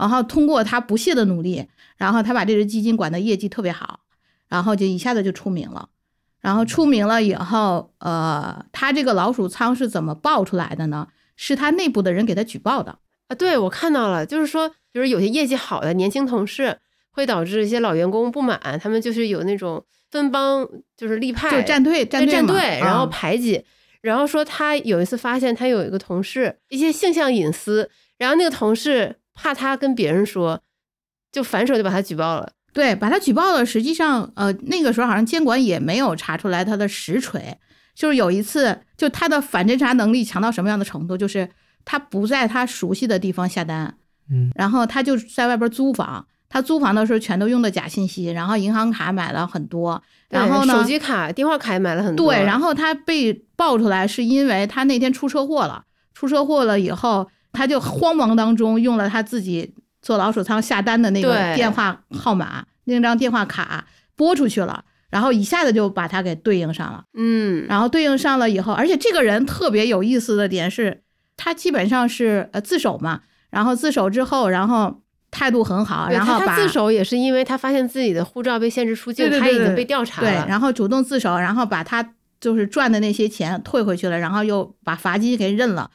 [0.00, 4.00] 然后通过他不懈的努力，然后他把这支基金管的业绩特别好，
[4.48, 5.90] 然后就一下子就出名了。
[6.40, 11.08] 然后出名了以后，呃，他这个老鼠仓是怎么爆出来的呢？
[11.36, 12.98] 是他内部的人给他举报的。
[13.28, 16.78] 啊，对我看到了，就是说，就是有些业绩好的年轻同事，
[17.10, 23.62] 会导致一些老员工不满，他们就是有那种分帮，就是立派，就站队，站队，然后啊排挤。
[24.00, 30.60] 然后说他有一次发现他有一个同事一些性向隐私，然后那个同事怕他跟别人说，
[31.32, 32.52] 就反手就把他举报了。
[32.72, 33.64] 对，把他举报了。
[33.64, 37.56] 实际上，呃，那个时候好像监管也没有查出来他的实锤。
[37.94, 41.48] 就是有一次，就他的反侦查能力强到什么样的程度，就是
[41.84, 43.94] 他不在他熟悉的地方下单，
[44.30, 46.26] 嗯，然后他就在外边租房。
[46.52, 52.26] 他租房的时候全都用的假信息，然后银行卡买了很多，然后呢，手机卡、电话卡也买了很多。
[52.26, 63.86] 对，然后他被爆出来是因为他那天出车祸了，出车祸了以后，他就慌忙当中用了他自己做老鼠仓下单的那个电话号码，那张电话卡
[64.16, 67.04] 拨出去了，然后一下子就把他给对应上了。
[67.14, 71.02] 嗯，然后对应上了以后，而且这个人特别有意思的点是，
[71.36, 80.46] 他基本上是呃自首嘛，然后自首之后，然后态度很好，然后把他他自首也是因为他发现自己的护照被限制出境，他已经被调查对，了。
[80.48, 85.90] 然后主动自首，然后把他就是赚的那些钱退回去了，然后又把罚金给认了。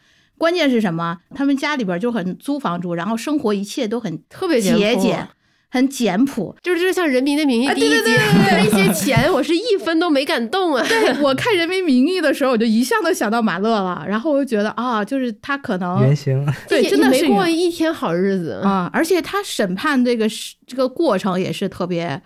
[0.46, 1.18] 关键是什么？
[1.34, 5.28] 他们家里边就很租房住，然后生活一切都很特别朴节俭，
[5.72, 6.56] 很简朴。
[6.62, 10.86] 就是就是像《人民的名义啊》第一集，对对对对 对那些钱我是一分都没敢动啊。
[10.88, 16.46] 对我看《人民名义》的时候，我就一下都想到马乐了，然后我就觉得啊，就是他可能原型。
[16.70, 18.62] 对，真的是过一天好日子。
[18.64, 22.22] 啊，而且他审判这个是这个过程也是特别，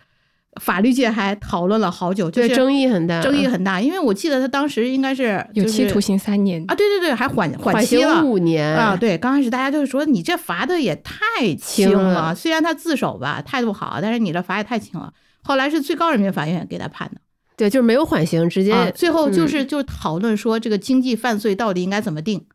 [0.59, 6.63] 法律界还讨论了好久，就对，是争议很大，争议很大，因为我记得他当时应该是就是有期徒刑三年。
[6.67, 8.15] 啊，对对对，还缓缓缓期了。
[8.15, 8.67] 刑五年。
[8.75, 15.13] 啊，对，刚开始大家就是说你这罚的也太轻轻了，虽然他自首吧，态度好，但是你这罚也太轻了。
[15.41, 17.21] 后来是最高人民法院给他判的，
[17.55, 22.45] 对，就是没有缓刑，直接、啊，最后就是就讨论说这个经济犯罪到底应该怎么定。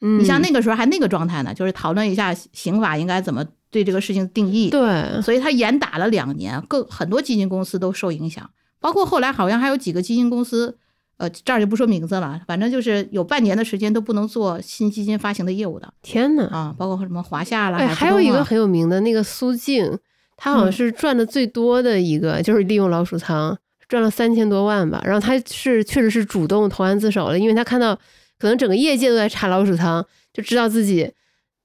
[0.00, 4.70] 嗯，你像那个时候还那个状态呢，就是讨论一下刑法应该怎么对这个事情定义。
[4.70, 8.48] 对，所以他严打了两年，各很多基金公司都受影响，
[8.80, 10.76] 包括后来好像还有几个基金公司，
[11.16, 19.98] 呃，这儿就不说名字了，反正就是有半年的时间都不能做新基金发行的业务的天呐，啊，包括什么华夏啦，哎，还有一个很有名的那个苏静，
[20.36, 23.58] 他好像嗯是赚的最多的一个，就是利用老鼠仓
[23.88, 25.02] 赚了三千多万吧。
[25.04, 27.96] 然后他是确实是主动投案自首了，因为他看到
[28.38, 31.10] 可能整个业界都在查老鼠仓，就知道自己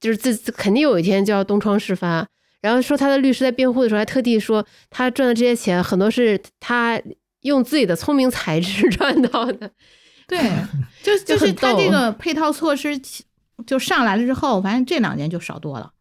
[0.04, 2.28] 就是自自肯定有一天就要东窗事发。
[2.60, 7.02] 然后说他的律师在辩护的时候还特地说，他赚的这些钱很多是他
[7.44, 9.72] 用自己的聪明才智 赚到的。
[10.28, 10.40] 对，
[11.02, 13.00] 就就是他这个配套措施
[13.66, 15.92] 就上来了之后，反正这两年就少多了，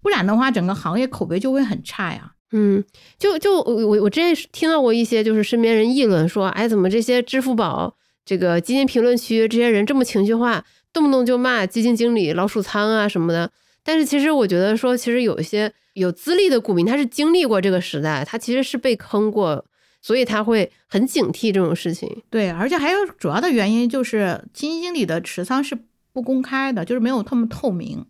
[0.00, 2.32] 不然的话整个行业口碑就会很差呀。
[2.52, 2.82] 嗯，
[3.18, 7.94] 就就我我我之前是听到过一些就是身边人议论说，哎，怎么这些支付宝
[8.24, 10.64] 这个基金评论区这些人这么情绪化，
[10.98, 13.50] 动不动就骂基金经理老鼠仓啊什么的。
[13.84, 19.64] 但是其实我觉得说，其实有一些有资历的股民，他是经历过这个时代，他其实是被坑过，
[20.02, 22.22] 所以他会很警惕这种事情。
[22.28, 25.78] 对，而且还有主要的原因就是基金经理的持仓是
[26.12, 28.04] 不公开的，就是没有那么透明，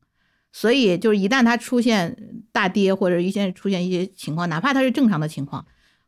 [0.51, 2.17] 所以就是一旦它出现
[2.51, 5.65] 大跌或者一些出现一些情况，哪怕它是正常的情况，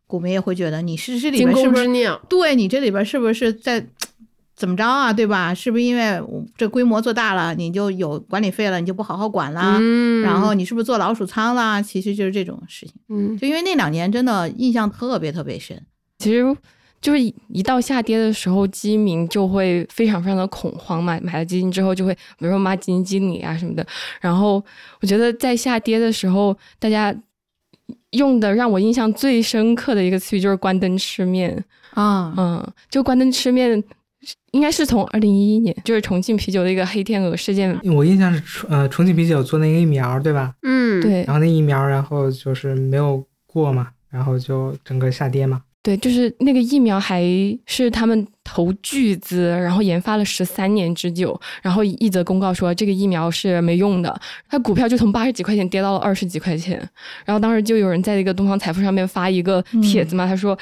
[0.07, 3.87] 股民也会觉得你是这里惊面是不是对你这里边是不是在
[4.61, 5.11] 怎么着啊？
[5.11, 5.55] 对吧？
[5.55, 9.79] 是不是因为我这规模做大了，你就有管理费了，你就不好好管啦？
[9.81, 11.81] 嗯，然后你是不是做老鼠仓啦？
[11.81, 12.95] 其实就是这种事情。
[13.09, 15.83] 嗯，就因为那两年真的印象特别特别深。
[16.19, 16.45] 其实
[17.01, 21.19] 就是一一到下跌的时候，基民就会非常非常的恐慌嘛。
[21.23, 23.87] 买了基金之后，就会比如说骂基金经理啊什么的。
[24.21, 24.63] 然后
[25.01, 27.15] 我觉得在下跌的时候，大家
[28.11, 31.65] 用的让我印象最深刻的一个词语就是“关灯吃面”。
[31.95, 33.83] 啊，嗯，就关灯吃面，
[34.53, 37.79] 应该是从二零一一年，就是重庆啤酒的一个黑天鹅事件。
[37.85, 40.53] 我印象是重呃重庆啤酒做那个疫苗对吧？
[40.63, 45.63] 嗯，对然后那疫苗然后就是没有过嘛，然后就整个下跌嘛。
[45.83, 47.25] 对，就是那个疫苗还
[47.65, 56.79] 是他们投巨资，然后研发了十三年之久，然后一则公告说这个疫苗是没用的，它股票就从八十几块钱跌到了二十几块钱，
[57.25, 60.59] 然后当时就有人在一个东方财富上面发一个帖子嘛，他说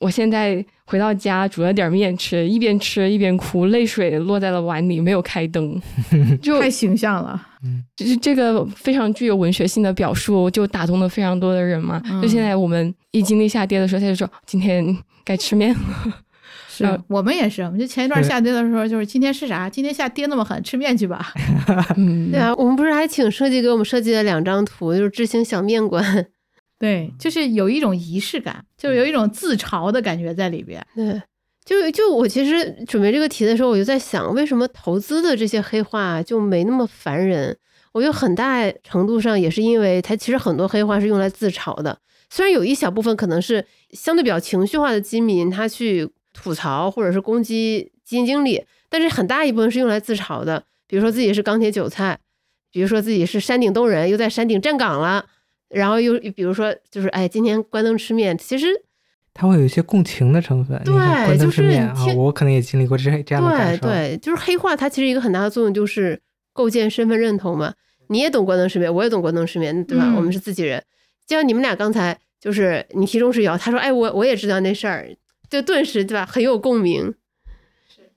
[0.00, 5.78] 我现在回到家煮了点面吃，一边吃一边哭，泪水落在了碗里，没有开灯，
[6.40, 7.38] 就太形象了。
[7.94, 12.00] 就是这个非常具有文学性的表述，就打动了非常多的人嘛。
[12.06, 15.80] 嗯就现在我们一经历下跌的时候，他就说今天该吃面了。
[16.70, 19.68] 是呃我们也是，我们就前一段下跌的时候，就是今天是啥？
[19.68, 21.34] 今天下跌那么狠，吃面去吧。
[21.98, 26.26] 嗯，对啊，我们不是还请设计给我们设计了两张图，就是知行小面馆。
[26.78, 30.80] 对，就是有一种仪式感，就是有一种自嘲的感觉在里边。
[30.94, 31.20] 对，
[31.64, 37.56] 就就我其实准备这个题的时候，我就在想，为什么投资的这些黑话就没那么烦人？
[37.92, 41.98] 我觉得很大程度上也是因为它其实很多黑话是用来自嘲的，
[42.30, 52.20] 虽然有一小部分可能是相对比较情绪化的基民，他去吐槽或者是攻击基金经理，但是很大一部分是用来自嘲的，比如说自己是钢铁韭菜，
[52.70, 55.26] 比如说自己是山顶洞人，又在山顶站岗了。
[55.68, 58.66] 然后又比如说，就是哎，今天关灯吃面，其实
[59.34, 60.80] 它会有一些共情的成分。
[60.84, 63.82] 对关灯就是吃面啊，听我可能也经历过这这样的感受。
[63.82, 66.20] 对对，就是黑化，它其实一个很大的作用就是
[66.52, 67.74] 构建身份认同嘛。
[68.08, 70.04] 你也懂关灯吃面，我也懂关灯吃面，对吧？
[70.06, 70.82] 嗯我们是自己人。
[71.26, 75.08] 就像你们俩刚才就是你提中石油，他说哎，我我也知道那事儿，
[75.50, 77.14] 就顿时对吧，很有共鸣。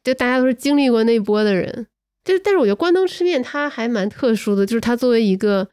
[0.04, 1.88] 就大家都是经历过那波的人。
[2.24, 5.68] 就但是我觉得关灯吃面它还蛮特殊的，就是它作为一个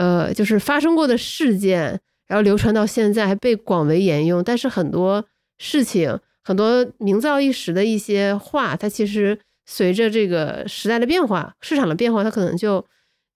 [0.00, 5.24] 呃，就是发生过的事件，然后流传到现在还被广为沿用，但是很多
[5.58, 6.18] 事情。
[6.42, 12.84] 很多名噪一时的一些话，它其实随着这个时代的变化、市场的变化，它可能就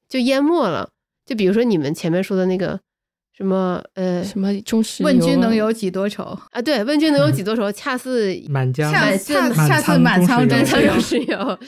[0.08, 0.88] 就淹没了。
[1.26, 2.80] 就比如说你们前面说的那个
[3.36, 6.22] 什么呃什么中石油问君能啊有几多愁？
[6.50, 7.70] 啊，对，问君能有几多愁？
[7.70, 10.58] 恰似 满江下满下满下次满仓中
[11.00, 11.58] 石油，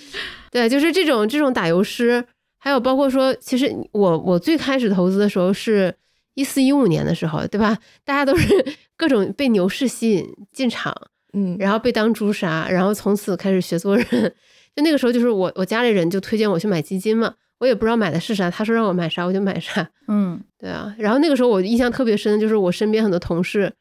[0.50, 2.24] 对，就是这种这种打油诗，
[2.66, 5.94] 还有包括说，其实我我最开始投资的时候是
[6.34, 7.78] 一四一五年的时候，对吧？
[8.04, 8.52] 大家都是
[8.96, 10.92] 各种被牛市吸引进场。
[11.32, 14.04] 嗯，然后被当猪杀，然后从此开始学做人。
[14.74, 19.88] 就那个时候，就是我我家里人就推荐我去买基金嘛，我也不知道买的是啥，他说让我买啥我就买啥。
[20.08, 23.72] 嗯， 对啊，然后那个时候我印象特别深的就是我身边很多同事，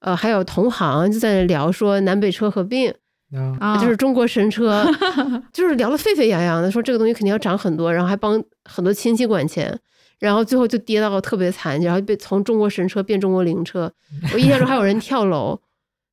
[0.00, 2.92] 呃，还有同行就在那聊说南北车合并，
[3.34, 4.86] 啊，啊，就是中国神车，
[5.52, 9.78] 就是聊得沸沸扬扬的，说这个东西肯定要涨很多，然后还帮很多亲戚管钱。
[10.18, 13.92] 然后最后就跌到特别惨，然后被从中国神车变中国灵车。
[14.32, 15.60] 我印象中还有人跳楼，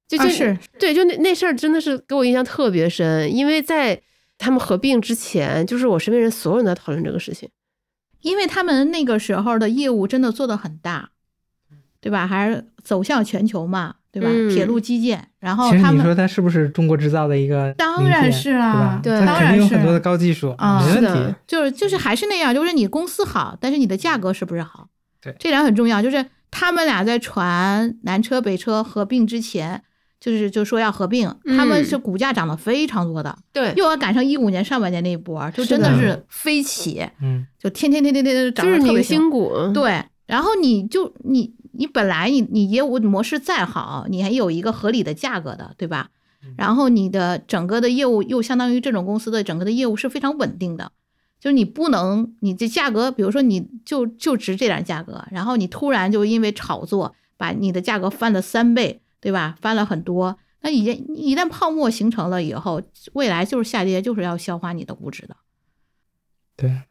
[0.07, 4.01] 就就、啊是对，就那那事儿真的是给我印象特别深，因为在
[4.39, 7.47] 他们合并之前，就是我身边人所有人都在讨论这个事情。
[8.21, 11.11] 因为他们那个时候的业务真的做得很大，
[12.01, 12.25] 对吧？
[12.25, 14.27] 还是走向全球嘛，对吧？
[14.31, 17.71] 嗯铁路基建，然后其实你说它是不是中国制造的一个？
[17.73, 21.35] 当然是啊对当然是肯定有很多的高技术，啊没问题。
[21.45, 24.87] 就是就是还是那样，就是你公司好，但是你的价格是不是好？
[25.21, 26.01] 对这点很重要。
[26.01, 29.83] 就是他们俩在传南车北车合并之前，
[30.19, 39.71] 就是就说要合并，他们嗯是股价涨得非常多的，对，又要赶上一五年上半年那一波，就真的的是飞起，嗯，就天天天天天天涨就是得特别凶明星股。
[39.73, 46.09] 对，然后你就你你本来你你业务模式再好，你还有一个合理的价格的，对吧？
[46.57, 50.91] 然后你的整个的业务又相当于这种公司的整个的业务是非常稳定的，
[51.39, 59.55] 就是你不能你这价格，比如说你就就值这点价格，然后你突然就因为炒作把你的价格翻了三倍，对吧？
[59.61, 62.81] 翻了很多，那已经一旦泡沫形成了以后，
[63.13, 65.37] 未来就是下跌，就是要消化你的估值的。
[66.57, 66.81] 对，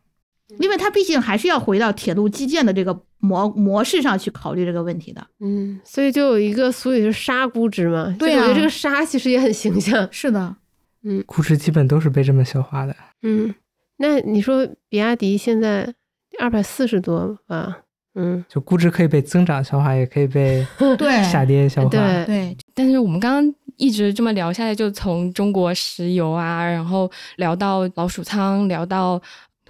[0.59, 5.27] 因为它毕竟还是要回到铁路基建的这个模模式上去考虑这个问题的。
[5.41, 8.17] 嗯，所以就有一个俗语是“杀估值”嘛。
[8.19, 10.09] 对啊我觉得这个“杀”其实也很形象。
[10.11, 10.57] 是的，
[11.03, 12.97] 嗯估值基本都是被这么消化的。
[13.23, 13.55] 嗯，
[13.99, 15.95] 那你说比亚迪现在
[16.41, 17.81] 二百四十多吧？
[18.15, 20.67] 嗯，就估值可以被增长消化，也可以被
[20.99, 21.89] 对下跌消化。
[21.89, 29.21] 对对，但是我们刚刚一直这么聊下来，就从中国石油啊，然后聊到老鼠仓，聊到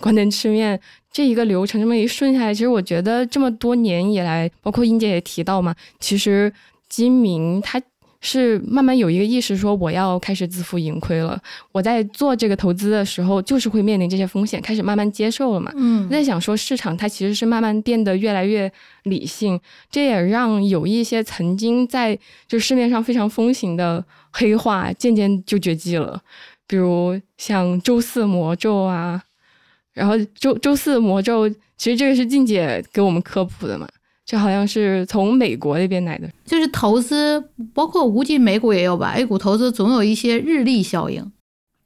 [0.00, 0.78] 关灯吃面
[1.12, 6.52] 这一个流程，这么一顺下来，其实我觉得这么多年以来，包括英姐也提到嘛，其实
[6.88, 7.80] 金明他
[8.20, 11.40] 是慢慢有一个意识，说我要开始自负盈亏了。
[11.70, 15.72] 我在做这个投资的时候，就是会面临这些风险，开始慢慢接受了嘛。
[15.76, 18.70] 嗯我在想说，市场它其实是慢慢变得越来越
[19.04, 22.18] 理性，这也让有一些曾经在
[22.48, 26.20] 就市面上非常风行的黑话，渐渐就绝迹了。
[26.66, 29.22] 比如像周四魔咒啊，
[29.98, 33.86] 然后周周四魔咒，其实这个是静姐给我们科普的嘛，
[34.24, 36.30] 这好像是从美国那边来的。
[36.44, 37.42] 就是投资，
[37.74, 41.32] 包括无尽美股也有吧，A 股投资总有一些日历效应。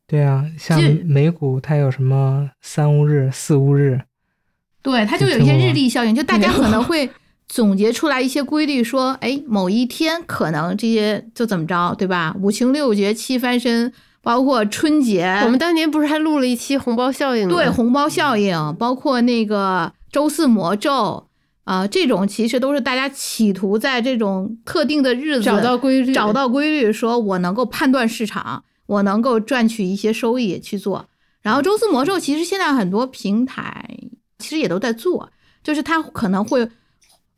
[0.07, 3.99] 对啊，像美股它有什么三乌日、四乌日，
[4.83, 7.09] 对，它就有一些日历效应，就大家可能会
[7.49, 12.37] 总结出来一些规律，说，哎，某一天可能这些就怎么着，对吧？
[12.39, 13.91] 五穷六绝七翻身，
[14.23, 17.55] 包括春节，我们当年不是还录了一期红包效应吗？
[17.55, 21.29] 对红包效应，包括那个周四魔咒
[21.65, 31.09] 啊、这种其实都是大家企图在这种特定的日子找到规律，找到规律，说我能够判断市场，我能够赚取一些收益去做。
[31.41, 33.89] 然后周四魔咒其实现在很多平台
[34.39, 35.31] 其实也都在做，
[35.63, 36.69] 就是它可能会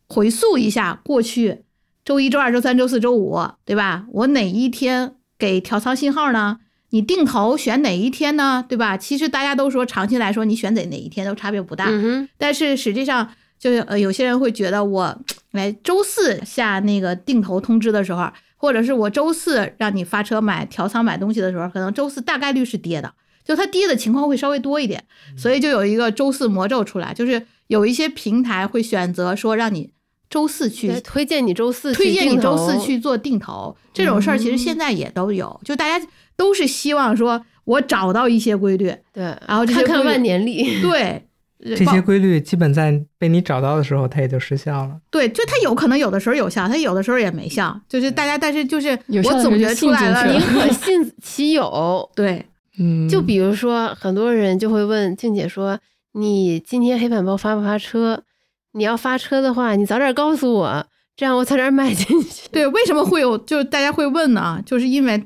[0.09, 1.65] 回溯一下过去
[2.05, 4.07] 周一周二周三周四周五，对吧？
[4.13, 6.61] 我哪一天给调仓信号呢？
[6.95, 8.65] 你定投选哪一天呢？
[8.69, 8.97] 对吧？
[8.97, 11.87] 其实大家都说长期来说，你选哪哪一天都差别不大。
[11.89, 13.29] 嗯，但是实际上，
[13.59, 15.19] 就是呃，有些人会觉得我
[15.51, 23.13] 来周四下那个定投通知的时候，或者是我周四让你发车买调仓买东西的时候，可能周四大概率是跌的，
[23.45, 25.03] 就它跌的情况会稍微多一点，
[25.37, 29.91] 所以就有一个周四魔咒出来，就是有一些平台会选择说让你
[30.31, 36.07] 周四去推荐你周四推荐你周四去做定投这种事儿，其实现在也都有，就大家
[36.37, 41.23] 都是希望说我找到一些规律，对，然后看看万年历，对。
[41.65, 44.99] 这些规律基本在被你找到的时候，它也就失效了。
[45.11, 48.91] 对，就它有可能有的时候有效，它有的时候也没效，就是大家，但是就是
[49.25, 52.11] 我总结出来了，宁可 信其有。
[52.15, 52.45] 对，
[52.79, 55.79] 嗯，就比如说，很多人就会问静姐说
[56.13, 58.25] ：“你今天黑板报发不发车？
[58.73, 62.47] 你要发车的话，你早点告诉我，这样我早点买进去。
[62.53, 63.39] 对，为什么会有？
[63.39, 64.61] 就是大家会问呢？
[64.67, 65.25] 就是因为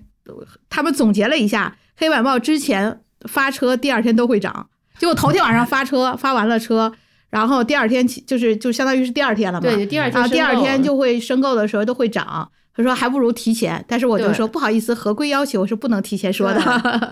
[0.68, 4.68] 他们总结了一下，黑板报之前发车，第二天都会涨，
[4.98, 6.92] 结果头天晚上发车，发完了车，
[7.30, 12.50] 然后第二天起就是就相当于是第二天了嘛，对，第二天然后第二天就会申购的时候都会涨。
[12.76, 16.60] 他说还不如提前，但是我就说不好意思，合规要求是不能提前说的。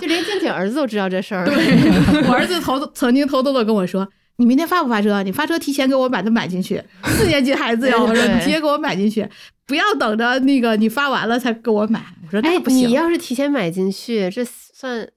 [0.00, 1.44] 就连静姐儿子都知道这事儿。
[1.44, 4.08] 对我儿子偷曾经偷偷的跟我说
[4.38, 5.22] ：“你明天发不发车？
[5.22, 6.82] 你发车提前给我把它买进去。
[7.04, 9.26] ”四年级孩子呀，我说你提前给我买进去，
[9.66, 12.04] 不要等着那个你发完了才给我买。
[12.24, 15.08] 我说哎那，不行，你要是提前买进去，这算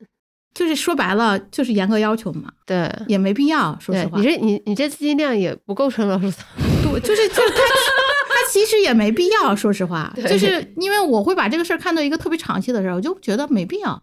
[0.54, 2.92] 就是说白了就是严格要求嘛，对。
[3.08, 3.78] 也没必要。
[3.80, 6.46] 说实话，你这你你这资金量也不构成老鼠仓，
[6.84, 7.58] 对，就是就是他
[8.30, 9.56] 他其实也没必要。
[9.56, 14.02] 说实话，就是因为我会把这个事儿看到一个特别长期的事儿，我就觉得没必要。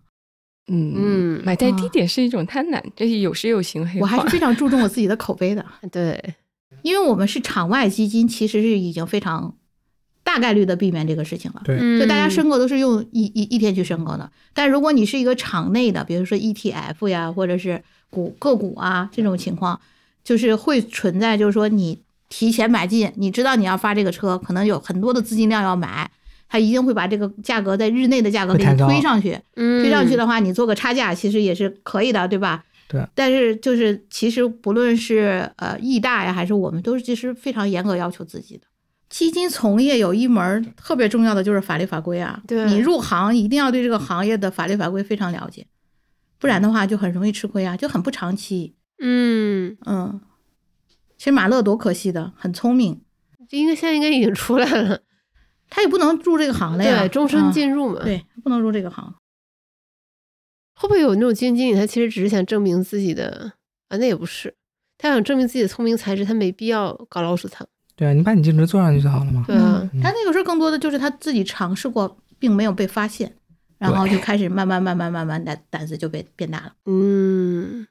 [0.69, 4.29] 嗯嗯买在低点是一种贪婪，这是有时有形黑我还是。
[4.29, 5.65] 非常注重我自己的口碑的。
[5.93, 6.35] 对，
[6.83, 9.57] 因为我们是场外基金，其实是已经非常
[10.23, 11.63] 大大概率的避免这个事情了。
[11.65, 19.81] 对嗯，就大家申购都是用一一一天去申购的，但如果你是一个场内的，比如说 ETF 呀，或者是股个股啊这种情况，
[20.23, 26.11] 就是会存在，就是说你提前买进，你知道你要发这个车，可能有很多的资金量要买，
[26.49, 29.83] 它一定会把这个价格在日内的价格给推上去，嗯。
[29.83, 32.65] 推上去的话，你做个差价其实也是可以的，对吧？
[32.89, 33.07] 对。
[33.15, 38.67] 但是就是其实不论是呃易大呀，还是我们，都是其实非常严格要求自己的。
[39.09, 42.65] 基金从业有一门特别重要的就是法律法规啊，对。
[42.67, 45.67] 你入行一定要对这个行业的法律法规非常了解，
[46.39, 48.75] 不然的话就很容易吃亏啊，就很不长期。
[48.99, 50.21] 嗯，嗯，
[51.17, 53.01] 其实马乐多可惜的，很聪明，
[53.49, 55.01] 这应该现在应该已经出来了，
[55.69, 58.03] 他也不能入这个行了呀，对，终身啊进入嘛。
[58.03, 59.15] 对，不能入这个行。
[60.75, 63.53] 会不会有那种基金经理，他其实只是想证明自己的
[63.89, 63.97] 啊？
[63.97, 64.55] 那也不是，
[64.99, 67.67] 他想证明自己的聪明才智，他没必要搞老鼠仓。
[67.95, 69.45] 对啊，你把你净值做上去就好了嘛。
[69.47, 73.35] 对啊，嗯他那个时候更多的就是他自己尝试过，并没有被发现，
[73.79, 76.75] 然后就开始慢慢慢慢慢慢胆胆子就被变大了。
[76.85, 77.87] 嗯，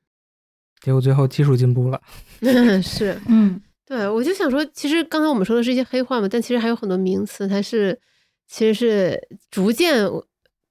[0.79, 1.99] 结果最后技术进步了，
[2.83, 7.99] 是嗯，对，我就想说，其实刚才我们说的是一些黑话嘛，但其实还有很多名词，它是
[8.47, 10.03] 其实是逐渐，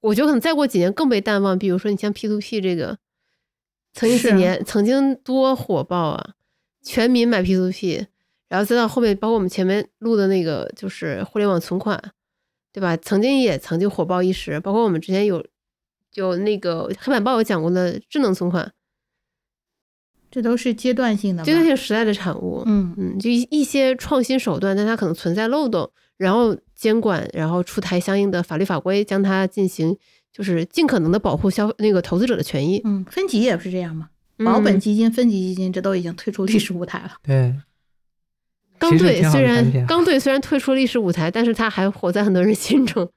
[0.01, 1.57] 我觉得可能再过几年更被淡忘。
[1.57, 2.99] 比如说，你像 P to P 这个，
[3.93, 6.35] 曾经几年曾经多火爆啊，
[6.83, 8.07] 全民买 P to P，
[8.49, 12.13] 然后再到后面，包括我们前面录的那个就是互联网存款，
[12.73, 12.97] 对吧？
[12.97, 15.47] 曾经也曾经火爆一时，包括我们之前有
[16.15, 18.73] 有那个黑板报有讲过的智能存款，
[20.35, 21.45] 这都是阶段性的。
[21.45, 22.61] 阶段性时代的产物。
[22.67, 29.97] 嗯，嗯，就一一些创新手段，但它可能存在漏洞，然后监管，然后出台相应的法律法规，将它进行
[30.33, 32.81] 就是尽可能的保护消那个投资者的权益。
[32.85, 34.09] 嗯，分级也是这样嘛。
[34.45, 37.13] 保本嗯基金、分级基金，这都已经退出历史舞台了。
[37.23, 37.55] 对，
[38.77, 43.09] 钢队虽然钢队虽然退出历史舞台，但是它还活在很多人心中。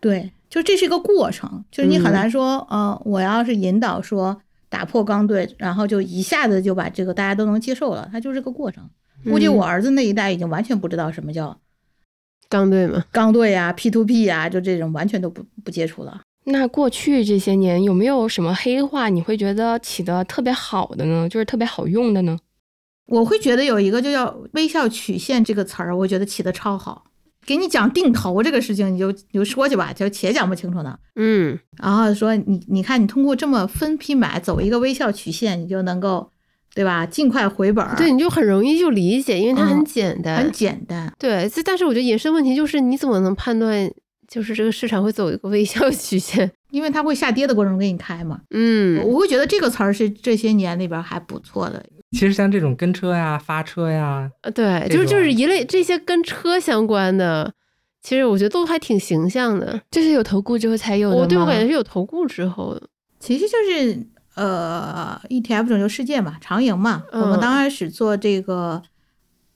[0.00, 8.88] 对，就这是一个过程，就是你很嗯难说，呃，我要是引导说打破刚兑，然后就一下子就把这个大家都能接受了，它就是个过程。
[9.24, 11.58] 估计嗯我儿子那一代已经完全不知道什么叫
[12.48, 16.20] 刚兑嘛，刚兑呀、P to P 呀，就这种完全都不不接触了。
[16.44, 21.28] 那过去这些年有没有什么黑话你会觉得起的特别好的呢？
[21.28, 22.38] 就是特别好用的呢？
[23.06, 27.04] 我会觉得有一个就叫微笑曲线这个词儿，我觉得起的超好。
[27.48, 30.98] 给你讲定投这个事情，你就你就说去吧，就且讲不清楚呢。
[31.16, 36.30] 嗯，然后说你你看，你通过这么分批买，走一个微笑曲线，你就能够，
[36.74, 37.06] 对吧？
[37.06, 40.36] 尽快回本儿，对，你就很容易就理解，因为它很嗯简单。
[40.36, 41.10] 很简单。
[41.18, 43.90] 对，这但是我觉得衍生问题就是，你怎么能判断
[44.28, 46.52] 就是这个市场会走一个微笑曲线？
[46.70, 48.42] 因为它会下跌的过程中给你开嘛。
[48.50, 51.82] 嗯，我会觉得这个词儿是这些年里边还不错的。
[52.12, 57.52] 其实像这种跟车呀、发车呀，呃，对，就是就是一类这些跟车相关的，
[58.02, 59.80] 其实我觉得都还挺形象的。
[59.90, 61.22] 这是有投顾之后才有的吗？
[61.22, 62.82] 我对我感觉是有投顾之后的，
[63.20, 64.06] 其实就是
[64.36, 67.02] 呃，ETF 拯救世界嘛，长盈嘛。
[67.12, 68.82] 嗯我们刚开始做这个，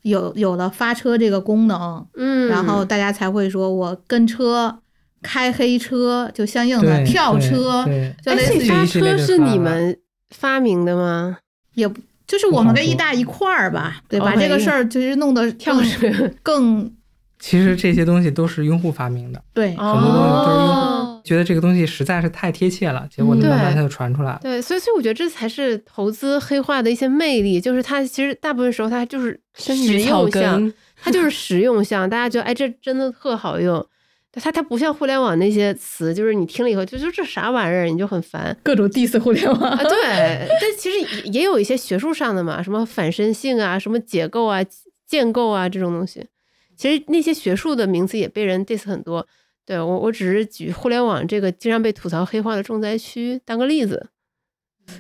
[0.03, 4.81] 有有了发车这个功能，嗯，然后大家才会说我跟车
[5.23, 9.99] 开黑车，就相应的跳车，对，哎，就类似于发车是你们
[10.31, 11.39] 发明的吗？
[11.75, 12.01] 也不
[12.33, 16.11] 就是我们跟一大一块儿吧，对，把这个事儿就是弄得跳水
[16.43, 16.91] 更
[17.39, 19.75] 其实这些东西都是用户发明的，对。
[19.77, 24.41] 哦很多东西都是用户哦，觉得这个东西实在是太贴切了，结果慢慢它就传出来了。
[24.41, 33.87] 对，所以所以我觉得这才是投资黑化的一些魅力，就是它其实大部分时候它就是实用项，它就是实用项，大家觉得哎这真的特好用。
[34.41, 39.77] 它它不像互联网那些词，就是你听了以后就就这啥玩意儿，你就很烦各种 diss 互联网啊。
[39.85, 44.61] 对，但其实也也有一些学术上的嘛，什么反身性啊，什么解构啊、
[45.07, 46.27] 建构啊这种东西。
[46.77, 49.27] 其实那些学术的名词也被人 diss 很多。
[49.65, 54.09] 对我我只是举互联网这个经常被吐槽黑化的重灾区当个例子。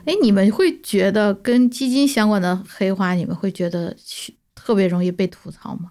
[0.04, 5.90] 哎，你们会觉得跟基金相关的黑话，你们会觉得去特别容易被吐槽吗？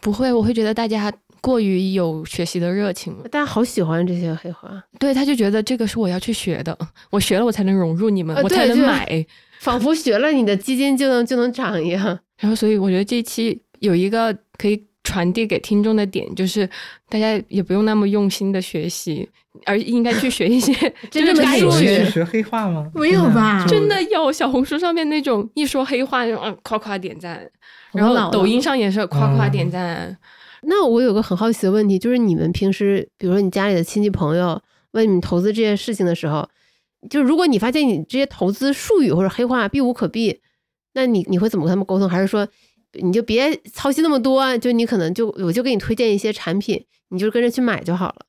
[0.00, 3.28] 不会，我会觉得大家过于有学习的热情了。
[3.28, 6.76] 大家好喜欢这些黑话，对，他就觉得这个是我要去学的，
[7.10, 9.26] 我学了我才能融入你们，呃我才能买。
[9.60, 12.04] 仿佛学了你的基金就能就能涨一样。
[12.38, 16.68] 然后，所以我觉得这一期有一个可以传递给听众的点，就是
[17.08, 19.28] 大家也不用那么用心的学习，
[19.64, 20.72] 而应该去学一些
[21.10, 22.88] 真正的该术语学去学黑话吗？
[22.94, 27.44] 没有吧真的有小红书上面那种一说黑话，嗯，夸夸点赞，
[27.92, 30.16] 然后抖音上也是夸夸嗯点赞。
[30.62, 34.60] 那我有个很好奇的问题，就是你们平时，比如说你家里的亲戚朋友
[34.92, 36.48] 问你们投资这件事情的时候，
[37.08, 40.40] 就如果你发现你这些投资术语或者黑话避无可避，
[40.94, 42.08] 那你你会怎么跟他们沟通？
[42.08, 42.46] 还是说
[43.00, 48.26] 你就别操心那么多，就你可能就我就给你推荐一些产品，你就跟着去买就好了。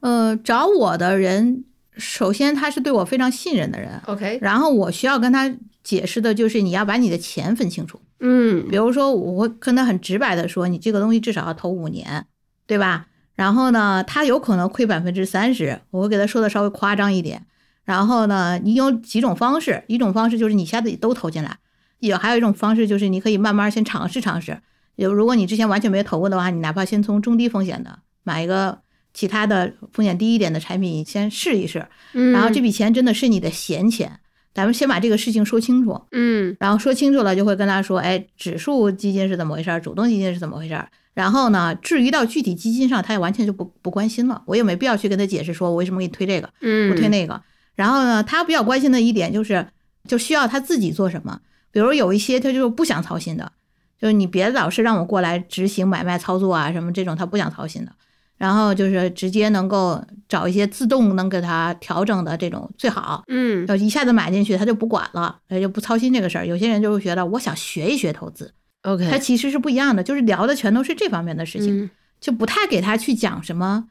[0.00, 1.64] 呃，找我的人，
[1.96, 8.00] 首先他是对我非常信任的人，OK，然后我需要跟他解释的就是你要把你的钱分清楚。
[8.20, 12.26] 嗯比如说，我会跟他很直白的说，你这个东西至少要投五年，
[12.66, 13.06] 对吧？
[13.34, 17.46] 然后呢，他有可能亏百分之三十，我会给他说的稍微夸张一点。
[17.84, 21.56] 然后呢，你有几种方式，一种方式就是你下子都投进来，
[21.98, 24.60] 也还有一种方式就是你可以慢慢先尝试尝试。
[24.96, 28.80] 有如果你之前完全没投过的话，你哪怕先从中低风险的买一个
[29.14, 34.20] 其他的风险低一点的产品先试一试，嗯，然后这笔钱真的是你的闲钱，
[34.54, 36.00] 咱们先把这个事情说清楚。
[36.12, 40.88] 嗯然后说清楚了，就会跟他说，哎，指数基金是怎么回事儿，主动基金是怎么回事儿。
[41.12, 47.40] 然后呢，至于到具体基金上，他也完全就不不关心了，我也没必要去跟他解释说我为什么给你推这个，嗯，不推那个。
[47.74, 49.66] 然后呢，他比较关心的一点就是，
[50.06, 51.40] 就需要他自己做什么。
[51.72, 53.52] 比如有一些他就不想操心的，
[54.00, 57.92] 就是你别老是让我过来执行买卖操作啊什么这种，他不想操心的。
[58.40, 63.22] 然后就是直接能够找一些自动能给他调整的这种最好。
[63.28, 66.46] 嗯就一下子买进去，他就不管了，他就不操心这个事儿。
[66.46, 68.50] 有些人就会觉得，我想学一学投资
[68.84, 73.84] ，OK，他其实是不一样的，就是聊的全都是这方面的事情，嗯就不太给他去讲什么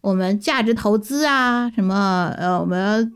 [0.00, 3.12] 我们价值投资啊，什么呃，我们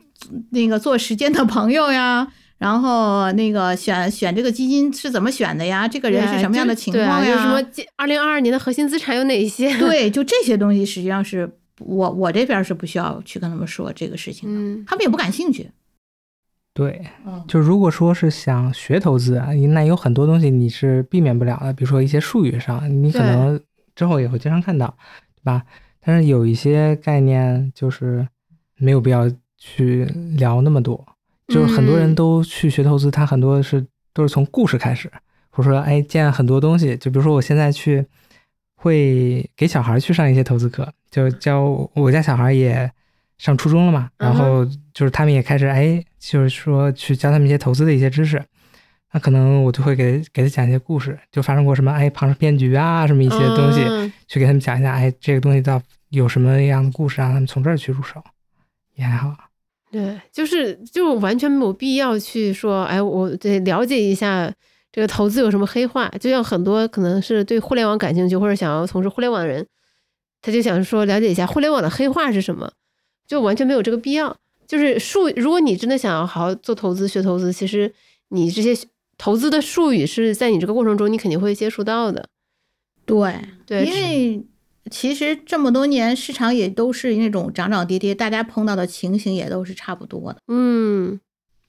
[0.51, 2.29] 那个做时间的朋友呀。
[2.59, 5.87] 然后那个选选这个基金是怎么选的呀？
[5.87, 7.37] 这个人是什么样的情况呀？
[7.37, 7.61] 什么
[7.97, 9.75] 二零二二年的核心资产有哪些？
[9.79, 11.51] 对，就这些东西，实际上是
[11.81, 15.71] 我我这边是不需要去跟他们说这个事情的，嗯他们也不感兴趣。
[16.73, 23.59] 对，嗯就如果说是想学投资啊，那有很多东西你是避免不了的，比如说一些术语上，你可能
[23.95, 24.97] 之后也会经常看到，
[25.37, 25.63] 对吧？
[26.05, 28.27] 但是有一些概念就是
[28.77, 30.05] 没有必要去
[30.37, 31.03] 聊那么多，
[31.49, 35.11] 就是很多人嗯都去学投资，他很多是都是从故事开始，
[35.51, 38.05] 或者说哎见很多东西，就比如说我现在去
[38.75, 42.91] 会给小孩去上一些投资课，就教我家小孩也
[43.39, 48.43] 上初中了嘛，然后就是他们也开始哎，就是说去教他们一些投资的一些知识。
[49.13, 55.81] 那可能我就会给给他讲一些故事，就发生过什么哎庞氏骗局啊，什么一些东西，嗯去给他们讲一下，哎这个东西到
[56.11, 58.23] 有什么样的故事，让他们从这儿去入手，
[58.97, 59.35] 也还好。
[59.97, 64.53] 对，就是就完全没有必要去说，哎，我得了解一下
[64.93, 66.07] 这个投资有什么黑话。
[66.21, 69.67] 就像很多可能是对互联网感兴趣或者想要从事互联网的人，
[70.43, 72.71] 他就想说了解一下互联网的黑话是什么，
[73.27, 74.37] 就完全没有这个必要。
[74.67, 77.91] 就是术，如果你真的想要好好做投资、学投资，其实
[78.29, 78.77] 你这些
[79.17, 82.29] 投资的术语是在你这个过程中你肯定会接触到的。
[83.07, 83.35] 对
[83.65, 84.45] 对因为
[84.91, 90.39] 其实这么多年市场也都是那种涨涨跌跌，大家碰到的情形也都是差不多的。
[90.49, 91.21] 嗯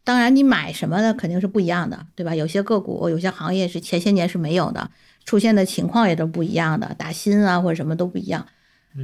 [0.03, 2.33] 当然，你买什么的肯定是不一样的，对吧？
[2.33, 4.89] 有些个股、有些行业是前些年是没有的，
[5.25, 8.45] 出现的情况也都不一样的，打新啊或者什么都不一样。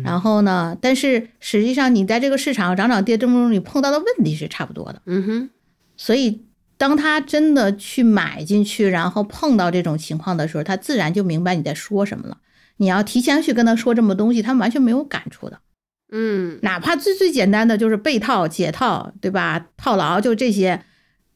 [0.04, 5.02] 然后呢，但是实际上你在这个市场涨涨跌跌中，你碰到的问题是差不多的。
[5.06, 5.50] 嗯哼，
[5.98, 6.46] 所以，
[6.78, 12.38] 当他真的去买进去，然后碰到这种情况的时候，他自然就明白你在说什么了。
[12.78, 15.60] 你要提前去跟他说这么东西，他们完全没有感触的。
[16.16, 19.66] 嗯哪怕最最简单的就是被套、解套，对吧？
[19.78, 20.84] 套牢就这些，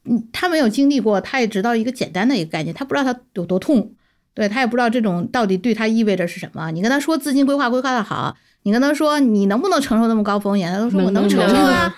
[0.05, 3.93] 嗯，他没有经历过，他也知道一个简单的一个概念，他不知道他有多痛，
[4.35, 6.69] 对他也不知道这种到底对他意味着是什么。
[6.69, 11.93] 你跟他说资金规划规划的好，你跟他说你能不能承受那么高风险，他都说我能能承受啊能，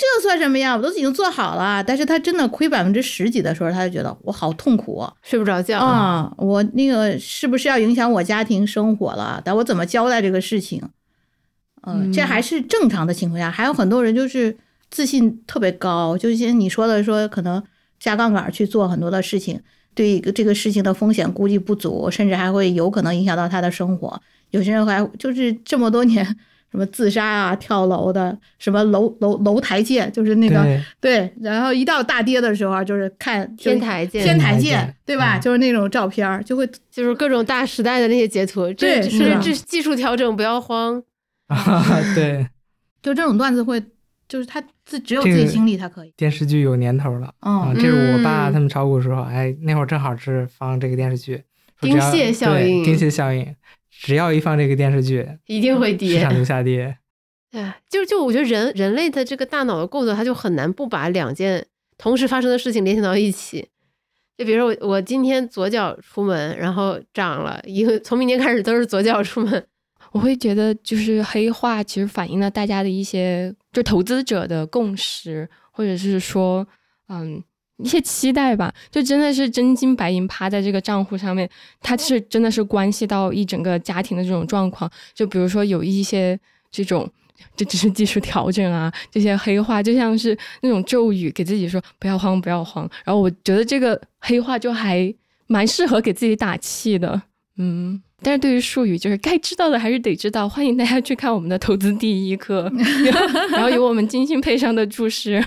[0.00, 0.74] 这算什么呀？
[0.74, 1.84] 我都已经做好了。
[1.84, 5.12] 但是他真的亏百分之十几的时候，他就觉得我好痛苦啊。
[5.22, 5.78] 睡不着觉。
[5.78, 9.42] 啊，我那个是不是要影响我家庭生活了？
[9.44, 10.82] 但我怎么交代这个事情？
[11.82, 14.56] 嗯，这嗯还是正常的情况下，还有很多人就是
[14.90, 17.62] 自信特别高，就像你说的，说可能
[17.98, 19.60] 下杠杆去做很多的事情，
[19.94, 24.20] 对一个这个事情的风险估计不足，甚至还会有可能影响到他的生活。
[24.50, 26.36] 有些人还就是这么多年，
[26.70, 35.38] 什么自杀啊、跳楼的，什么楼楼楼台界，就是那个对对，然后一到大跌的时候，就是看就天台见天台天台见见，对吧？
[35.38, 41.02] 嗯就是那种照片儿，就会就是各种大时代的那些截图，这是这技术调整不要慌。
[41.48, 42.46] 啊， 对，
[43.02, 43.82] 就这种段子会，
[44.28, 46.12] 就是他自只有自己经历，他可以。
[46.16, 51.42] 电视剧有年头了啊，嗯这是我爸嗯他们炒股的时候，哎，那会儿正好是放这个电视剧，
[51.80, 53.56] 说丁蟹效应丁蟹效应，
[54.02, 56.34] 只要一放这个电视剧，一定会市跌场。
[56.34, 56.96] 就下跌。
[57.50, 61.66] 对， 就就我觉得人人类的这个大脑的构造，它就很难不把两件
[61.98, 63.68] 同时发生的事情联想到一起。
[64.38, 69.66] 就比如说我我今天左脚出门，然后涨了，以后从明天开始都是左脚出门。
[70.12, 76.66] 我会觉得就是黑化其实反映了大家的一些就投资者的共识，或者是说，
[77.08, 77.42] 嗯，
[77.82, 81.48] 一些期待吧，就真的是真金白银趴在这个账户上面，
[81.80, 84.90] 它是真的是关系到一整个家庭的这种状况。
[85.14, 86.38] 就比如说有一些
[86.70, 87.08] 这种，
[87.56, 92.88] 这只是技术调整啊，这些黑话就像是那种咒语，给自己说不要慌，不要慌。
[93.04, 95.12] 然后我觉得这个黑话就还
[95.46, 97.22] 蛮适合给自己打气的，
[97.56, 98.02] 嗯。
[98.22, 100.46] 但是对于术语，就是该知道的还是得知道。
[100.46, 102.70] 欢迎大家去看我们的投资第一课，
[103.50, 105.42] 然后有我们精心配上的注释。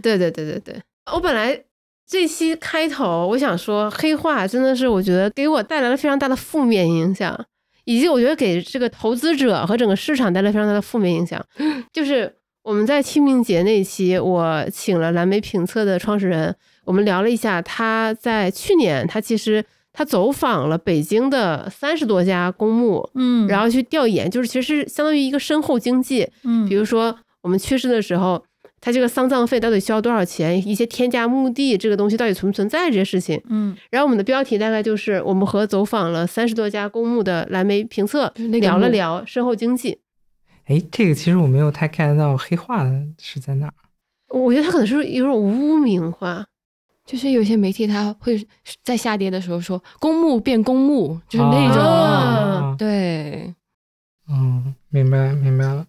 [0.00, 0.82] 对对对对对，
[1.12, 1.64] 我本来
[2.06, 7.38] 这期开头我想说黑化，真的是我觉得给我带来了非常大的负面影响，
[7.84, 11.44] 以及我觉得给这个投资者和整个市场带来非常大的负面影响。
[11.92, 19.64] 就是我们在清明节那期，我请了蓝莓评测的创始人，我们聊了一下他在去年，他其实。
[19.96, 28.44] 他走访了北京的三十多家公墓，嗯，然后去调研，就是其实相当于一个身后经济，嗯，比如说我们去世的时候，
[28.84, 30.56] 他这个丧葬费到底需要多少钱？
[30.68, 33.40] 一些天价墓地这个东西到底存不存在这些事情？
[33.48, 40.00] 嗯，然后我们的标题大概就是我们和走访了三十多家公墓的蓝莓评测聊了聊身后经济。
[40.66, 42.84] 哎，这个其实我没有太 get 到黑化
[43.18, 43.72] 是在哪儿？
[44.28, 46.44] 我觉得他可能是有种污名化。
[47.06, 48.46] 就是有些媒体他会
[48.82, 53.54] 在下跌的时候说“公墓变公墓”，就是那种，对，
[54.30, 55.86] 嗯，明白明白了。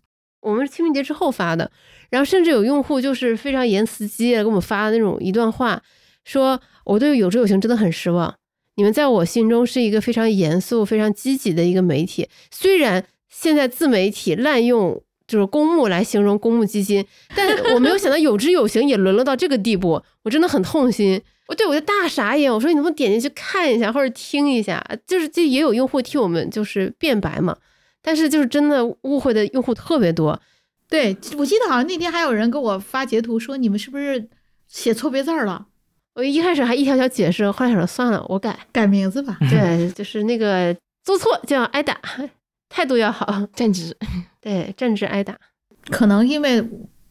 [0.76, 1.72] 清明节之后发的，
[2.10, 5.82] 然后甚至有用户就是非常言辞激烈给我们发的那种一段话，
[6.24, 8.36] 说我对有知有行真的很失望。
[8.76, 15.02] 你们在我心中是一个非常严肃、非常积极的一个媒体，虽然现在自媒体滥用。
[15.28, 17.04] 就是公募来形容公募基金，
[17.36, 21.20] 但我没有想到有知有行也沦落到这个地步，我真的很痛心。
[21.48, 24.80] 我对我就大傻眼，我说你能不能点进去看一下或者听一下？
[25.08, 27.58] 就是这也有用户替我们就是辩白嘛，
[28.04, 30.40] 但是就是真的误会的用户特别多。
[30.88, 34.30] 对我记得好像那天还有人给我发截图说你们是不是
[34.68, 35.66] 写错别字了？
[36.14, 39.38] 我一开始还一条条解释，后来想算了，我改改名字吧。
[39.50, 42.00] 对， 就是那个做错就要挨打。
[42.70, 43.96] 态度要好，正直，
[44.42, 45.38] 对，正直挨打。
[45.90, 46.68] 可能因为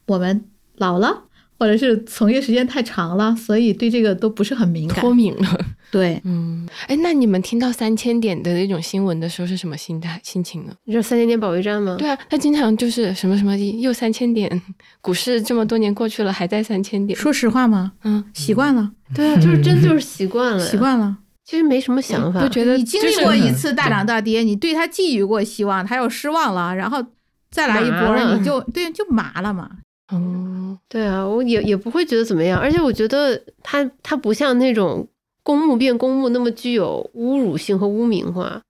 [0.06, 0.44] 我们
[0.76, 1.24] 老了，
[1.58, 5.58] 或者是从业时间太长了，所以对这个都不是很敏感，脱敏了。
[5.90, 10.72] 对， 嗯，哎，那你们听到三千点的那种新闻的时候是什么心态、心情呢？
[10.84, 11.96] 你说三千点保卫战吗？
[11.98, 14.62] 对啊，他经常就是什么什么又三千点，
[15.00, 17.16] 股市这么多年过去了还在三千点。
[17.18, 17.92] 说实话吗？
[18.04, 18.90] 嗯，习惯了。
[19.14, 21.18] 对啊，就是真就是习惯了，习惯了。
[21.44, 27.04] 其实没什么想法，就觉得你经历过一次大涨大跌，你对他寄予过希望，他又失望了，然后
[27.50, 29.70] 再来一波，你就对就麻了嘛。
[30.08, 35.06] 哦，对啊，我也也不会觉得怎么样，而且我觉得他他不像那种
[35.42, 38.60] 公墓变公墓那么具有侮辱性和污名化。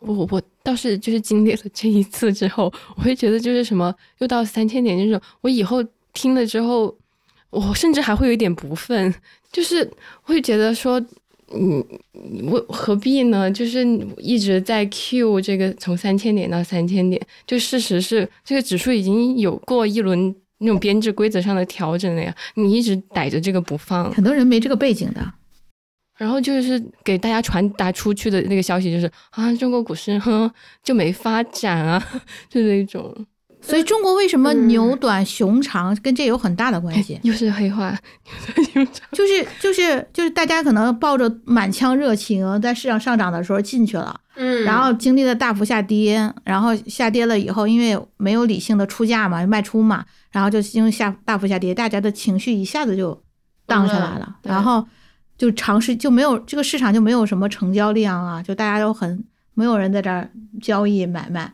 [0.00, 5.82] 我我倒是就是经历了这一次之后，我会觉得就是什么又到三千点这种，我以后
[6.12, 6.94] 听了之后，
[7.50, 9.14] 我甚至还会有一点不忿，
[9.50, 9.90] 就是
[10.22, 11.00] 会觉得说。
[11.54, 11.84] 嗯，
[12.50, 13.50] 我何必呢？
[13.50, 13.86] 就是
[14.16, 22.34] 一直在 Q 这个从三千点到三千点，就事实是这个指数已经有过一轮那种编制规则上的调整了呀。
[22.54, 25.34] 你一直逮着这个不放，很多人没这个背景的。
[26.16, 30.50] 然后就是给大家传达出去的那个消息就是啊，中国股市哼
[30.82, 32.02] 就没发展啊，
[32.48, 33.26] 就那种。
[33.62, 37.18] 所以中国为什么牛短熊长，跟这有很大的关系。
[37.22, 37.96] 又是黑话，
[39.12, 53.22] 就是就是就是大家可能抱着满腔热情，在市场上涨的时候进去了，嗯，然后经历了大幅下跌，然后下跌了以后，因为没有理性的出价嘛，卖出嘛，然后就因为下大幅下跌，大家的情绪一下子就
[53.66, 54.84] 荡下来了，然后
[55.38, 60.28] 就尝试就没有这个市场就没有什么成交量啊，就大家都很没有人在这儿
[60.60, 61.52] 交易买卖。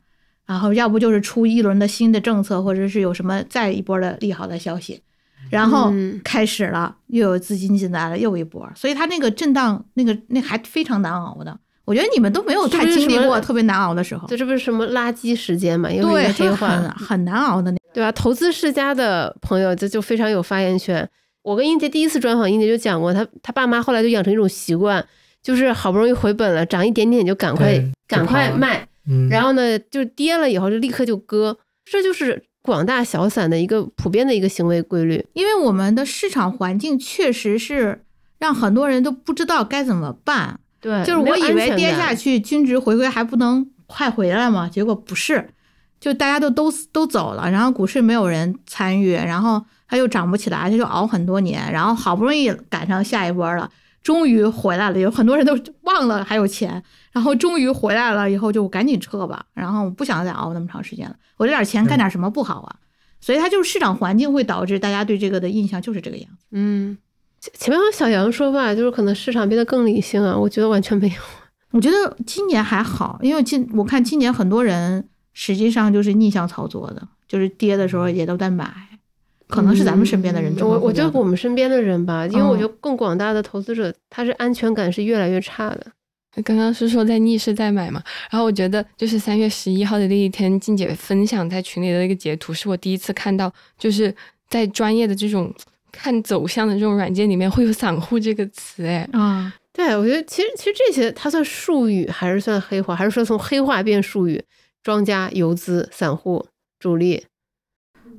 [0.49, 5.03] 然后要不就是出一轮的新的政策，或者是有什么再一波的利好的消息，
[5.51, 5.93] 然后
[6.25, 11.55] 开始了，又有资金进来了，又一波，所以它那个震荡，那个那还非常难熬的。
[11.85, 14.27] 我觉得你们都没有太经历过特别难熬的时候。
[14.27, 15.91] 这这不是什么垃圾时间嘛？
[15.91, 18.11] 对，黑很很难熬的那，对吧？
[18.13, 21.07] 投资世家的朋友这就非常有发言权。
[21.43, 25.03] 我跟英杰第一次专访，英杰就讲过，他他爸妈后来就养成一种习惯，
[25.43, 28.87] 就是好不容易回本了，涨一点点就赶快赶快卖。
[29.31, 35.25] 然后呢，就跌了以后就立刻就割，这就是广大小散的一个普遍的一个行为规律。
[35.33, 38.05] 因为我们的市场环境确实是
[38.39, 40.61] 让很多人都不知道该怎么办。
[40.81, 45.51] 对，就是我以为跌下去均值回归还不能快回来嘛，结果不是，
[45.99, 53.69] 就大家都都都走了，然后股市没有人参与，然后它又涨不起来，它就熬很多年，然后好不容易赶上下一波了。
[54.05, 56.81] 终于回来了，有很多人都忘了还有钱，
[57.19, 61.16] 然后终于回来了以后就赶紧撤吧，然后我不想再熬那么长时间了。
[61.37, 62.77] 我这点钱干点什么不好啊？
[63.21, 66.47] 所以它就是市场环境会导致大家对这个的印象就是这个样子。
[66.53, 66.97] 嗯，
[67.41, 71.14] 前面有小杨说吧，就是可能市场变得更理性啊，我觉得完全没有。
[71.73, 78.73] 我觉得今年还好，因为今我看今年很多人实际上就是逆向操作的，就是跌的时候也都在买，
[79.49, 85.85] 可能是咱们身边的人嗯我我觉得我们身边的人吧，因为我嗯觉得更广大的投资者，他是安全感是越来越差的。
[86.45, 94.14] 刚刚是说在逆势在买嘛，然后我觉得就是三月十一号的那一天，静姐分享在群里的那个截图，是我第一次看到，就是
[94.49, 95.53] 在专业的这种
[95.93, 104.43] 看走向的这种软件里面会有散户这个词，哎，啊，对，我觉得其实其实这些它算术语还是算黑话，还是说从黑话变术语？
[104.80, 106.47] 庄家、游资、散户、
[106.78, 107.24] 主力，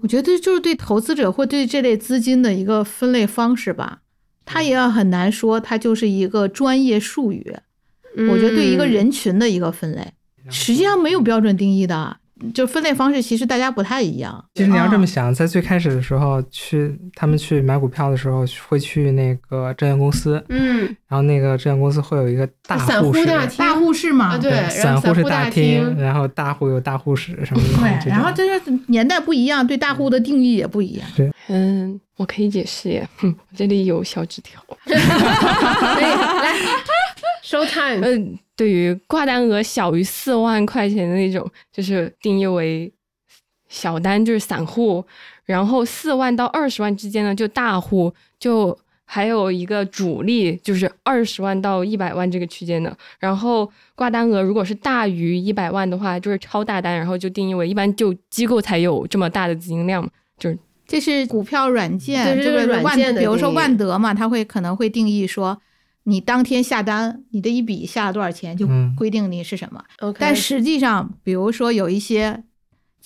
[0.01, 4.01] 我觉得就是对投资者或对这类资金的一个分类方式吧。
[4.45, 7.55] 它也很难说它就是一个专业术语，
[8.28, 10.05] 我觉得对一个嗯人群的一个分类，
[10.49, 12.17] 实际上没有标准定义的，
[12.53, 14.43] 就分类方式其实大家不太一样。
[14.55, 27.70] 其实你要这么啊想，在最开始的时候，去他们去买股票的时候，会去那个证券公司，嗯，然后那个证券公司会有一个大散户户室，大厅大户室嘛，啊对散户是大厅，然后大户有大户室什么的。
[27.80, 31.07] 对，然后这是年代不一样，对大户的定义也不一样。
[31.15, 34.63] 对嗯，我可以解释耶，哼，我这里有小纸条。
[34.86, 34.93] 可
[35.99, 36.53] 以来
[37.50, 38.06] ，show time。
[38.06, 42.91] 嗯，对于挂单额小于四万块钱的那种，就是定义为
[43.68, 45.04] 小单，就是散户；
[45.45, 52.95] 然后四万到二十万之间呢，就大户；就还有一个主力，就是二十万到一百万这个区间的。
[53.20, 65.60] 然后挂单额如果是大于一百万的话，就是超大单，然后就定义为一般就机构才有这么大的资金量嘛，就是这是股票软件，这对这是个万，软件的比如说万德嘛，它会可能会定义说，
[66.04, 69.84] 你当天下单，你的一笔下了多少钱，就嗯规定你是什么。
[70.18, 72.43] 但实际上，比如说有一些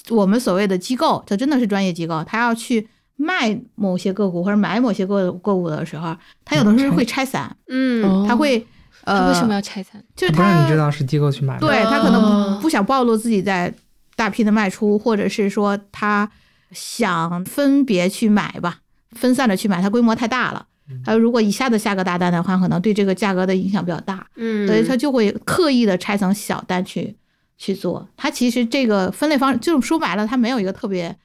[0.10, 6.16] 我们所谓的机构，它真的是专业机构，它要去卖某些个股或者买某些个个股的时候，
[6.46, 8.66] 它有的时候会拆散，嗯，哦它会
[9.04, 10.02] 呃，他为什么要拆散？
[10.16, 11.60] 就是不让你知道是机构去买的。
[11.60, 13.74] 对他可能不想暴露自己在
[14.16, 16.30] 大批的卖出，或者是说他
[16.72, 18.80] 想分别去买吧，
[19.12, 20.68] 分散的去买，它规模太大了。
[21.04, 27.16] 还有，如果一下子下个大单的话，可能对这个价格的影响比较大，嗯，所以他就会刻意的拆成小单去
[27.58, 28.08] 去做。
[28.18, 31.16] 它其实这个分类方式，就是说白了，它没有一个特别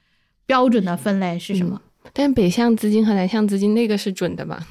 [0.46, 1.80] 标准的分类是什么。
[2.12, 4.66] 但北向资金和南向资金那个是准的吧？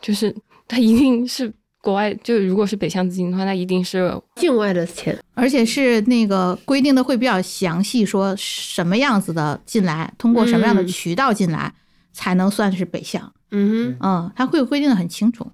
[0.00, 0.34] 就是
[0.66, 1.52] 它一定是
[1.82, 11.74] 国外，就如果是北向资金的话，那一定是境外的钱，而且是那个规定的会比较详细，说什么样子的进来，通过什么样的嗯渠道进来，
[12.12, 13.32] 才能算是北向。
[13.50, 15.50] 嗯哼，嗯，它会规定的很清楚。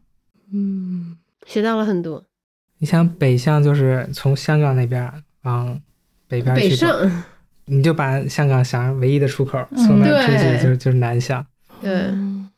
[0.53, 1.17] 嗯，
[1.47, 2.25] 学到了很多。
[2.79, 5.11] 你像北向就是从香港那边
[5.43, 5.81] 往
[6.29, 6.77] 北边去
[7.65, 11.45] 你就把香港想唯一的出口，嗯从那出去就是就是南向。
[11.81, 12.49] 对，嗯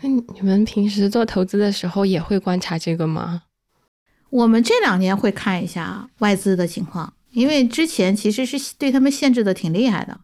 [0.00, 3.42] 那你们平时做投资的时候也会观察这个吗？
[4.30, 10.20] 我们这两年会看一下外资的情况，因为之前其实是对他们限制的挺厉害的。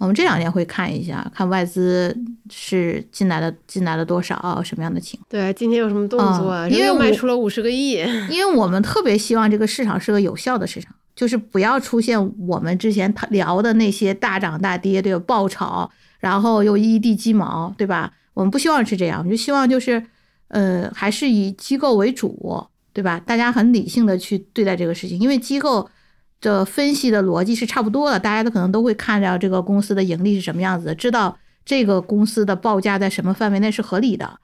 [0.00, 2.16] 我们这两年会看一下，看外资
[2.50, 5.26] 是进来了进来了多少，什么样的情况。
[5.28, 6.66] 对，今天有什么动作啊？
[6.66, 7.98] 嗯因为又卖出了五十个亿，
[8.30, 15.22] 因为我们特别希望这个市场是个有效的市场，就是不要出现我们之前聊的那些大涨大跌，对吧？
[15.26, 18.10] 爆炒，然后又一地鸡毛，对吧？
[18.32, 20.02] 我们不希望是这样，我们就希望就是，
[20.48, 23.20] 呃，还是以机构为主，对吧？
[23.20, 25.86] 大家很理性的去对待这个事情，因为机构
[26.40, 34.38] 的分析的逻辑是差不多的，大家都可能都会看到这个公司的盈利是什么样子的，知道这个公司的报价在什么范围内是合理的，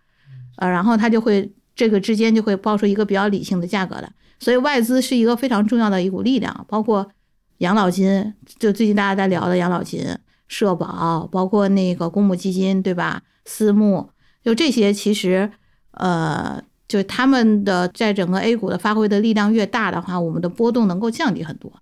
[0.57, 4.13] 呃，然后它就会这个之间就会报出一个比较理性的价格来。
[4.39, 7.11] 所以外资是一个非常重要的一股力量，包括
[7.59, 10.07] 养老金，就最近大家在聊的养老金、
[10.47, 13.23] 社保，包括那个公募基金，对吧？
[13.47, 14.11] 私募，
[14.45, 15.51] 就这些，其实
[15.93, 21.73] 呃，就他们的在整个 A 股的发挥的力量越大的话，我们的波动能够降低很多。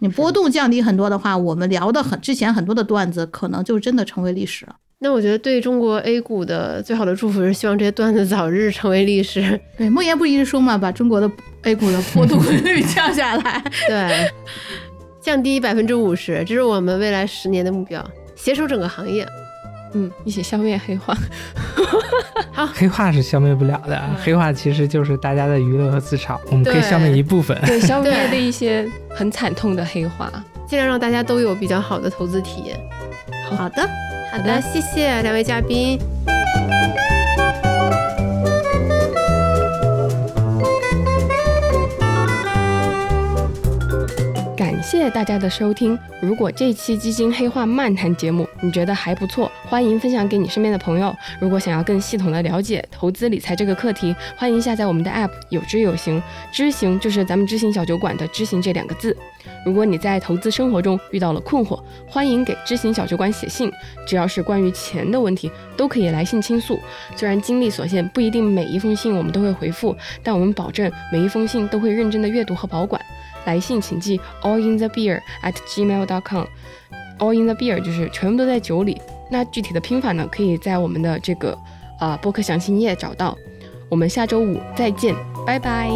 [0.00, 4.76] 你波动降低很多的话，我们聊的很之前很多的段子，可能就真的成为历史了。
[4.98, 9.60] 那我觉得对中国 A 股的最好的祝福是希望这些段子早日成为历史。
[9.76, 11.30] 对，莫言不一直说嘛，把中国的
[11.62, 13.64] A 股的波动率降下来。
[13.88, 14.30] 对，
[15.20, 18.04] 降低百分之五十，这是我们未来十年的目标，
[18.36, 19.26] 携手整个行业。
[19.94, 21.16] 嗯，一起消灭黑化。
[22.52, 27.58] 好黑化是消灭不了的，嗯黑化其实就是大家的娱乐和自嘲，我们可以消灭一部分。
[27.64, 30.30] 对，消灭一些很惨痛的黑化。
[30.66, 32.78] 尽量让大家都有比较好的投资体验。
[33.50, 33.86] 好的，
[34.30, 35.98] 好的，谢谢两位嘉宾。
[44.56, 45.98] 感谢谢大家的收听。
[46.22, 51.12] 如果这期基金黑化漫谈节目你觉得还不错，欢迎分享给你身边的朋友。
[51.40, 56.22] 如果想要更系统的了解投资理财这个课题，欢迎下载我们的 App，有知有行。
[56.52, 59.16] 知行就是咱们知行小酒馆的知行这两个字。
[59.66, 63.68] 如果你在投资生活中遇到了困惑，欢迎给知行小酒馆写信，
[64.06, 66.78] 只要是关于钱的问题，都可以来信倾诉。
[67.16, 73.04] 虽然精力所限，不一定每一封信我们都会回复，但我们保证每一封信都会认真的阅读和保管。
[73.44, 74.56] 来信请寄 all
[76.20, 76.46] welcome。
[77.18, 79.00] all in the beer 就是全部都在酒里。
[79.30, 81.56] 那具体的拼法呢，可以在我们的这个
[81.98, 83.36] 啊播客详情页找到。
[83.88, 85.14] 我们下周五再见，
[85.46, 85.90] 拜拜。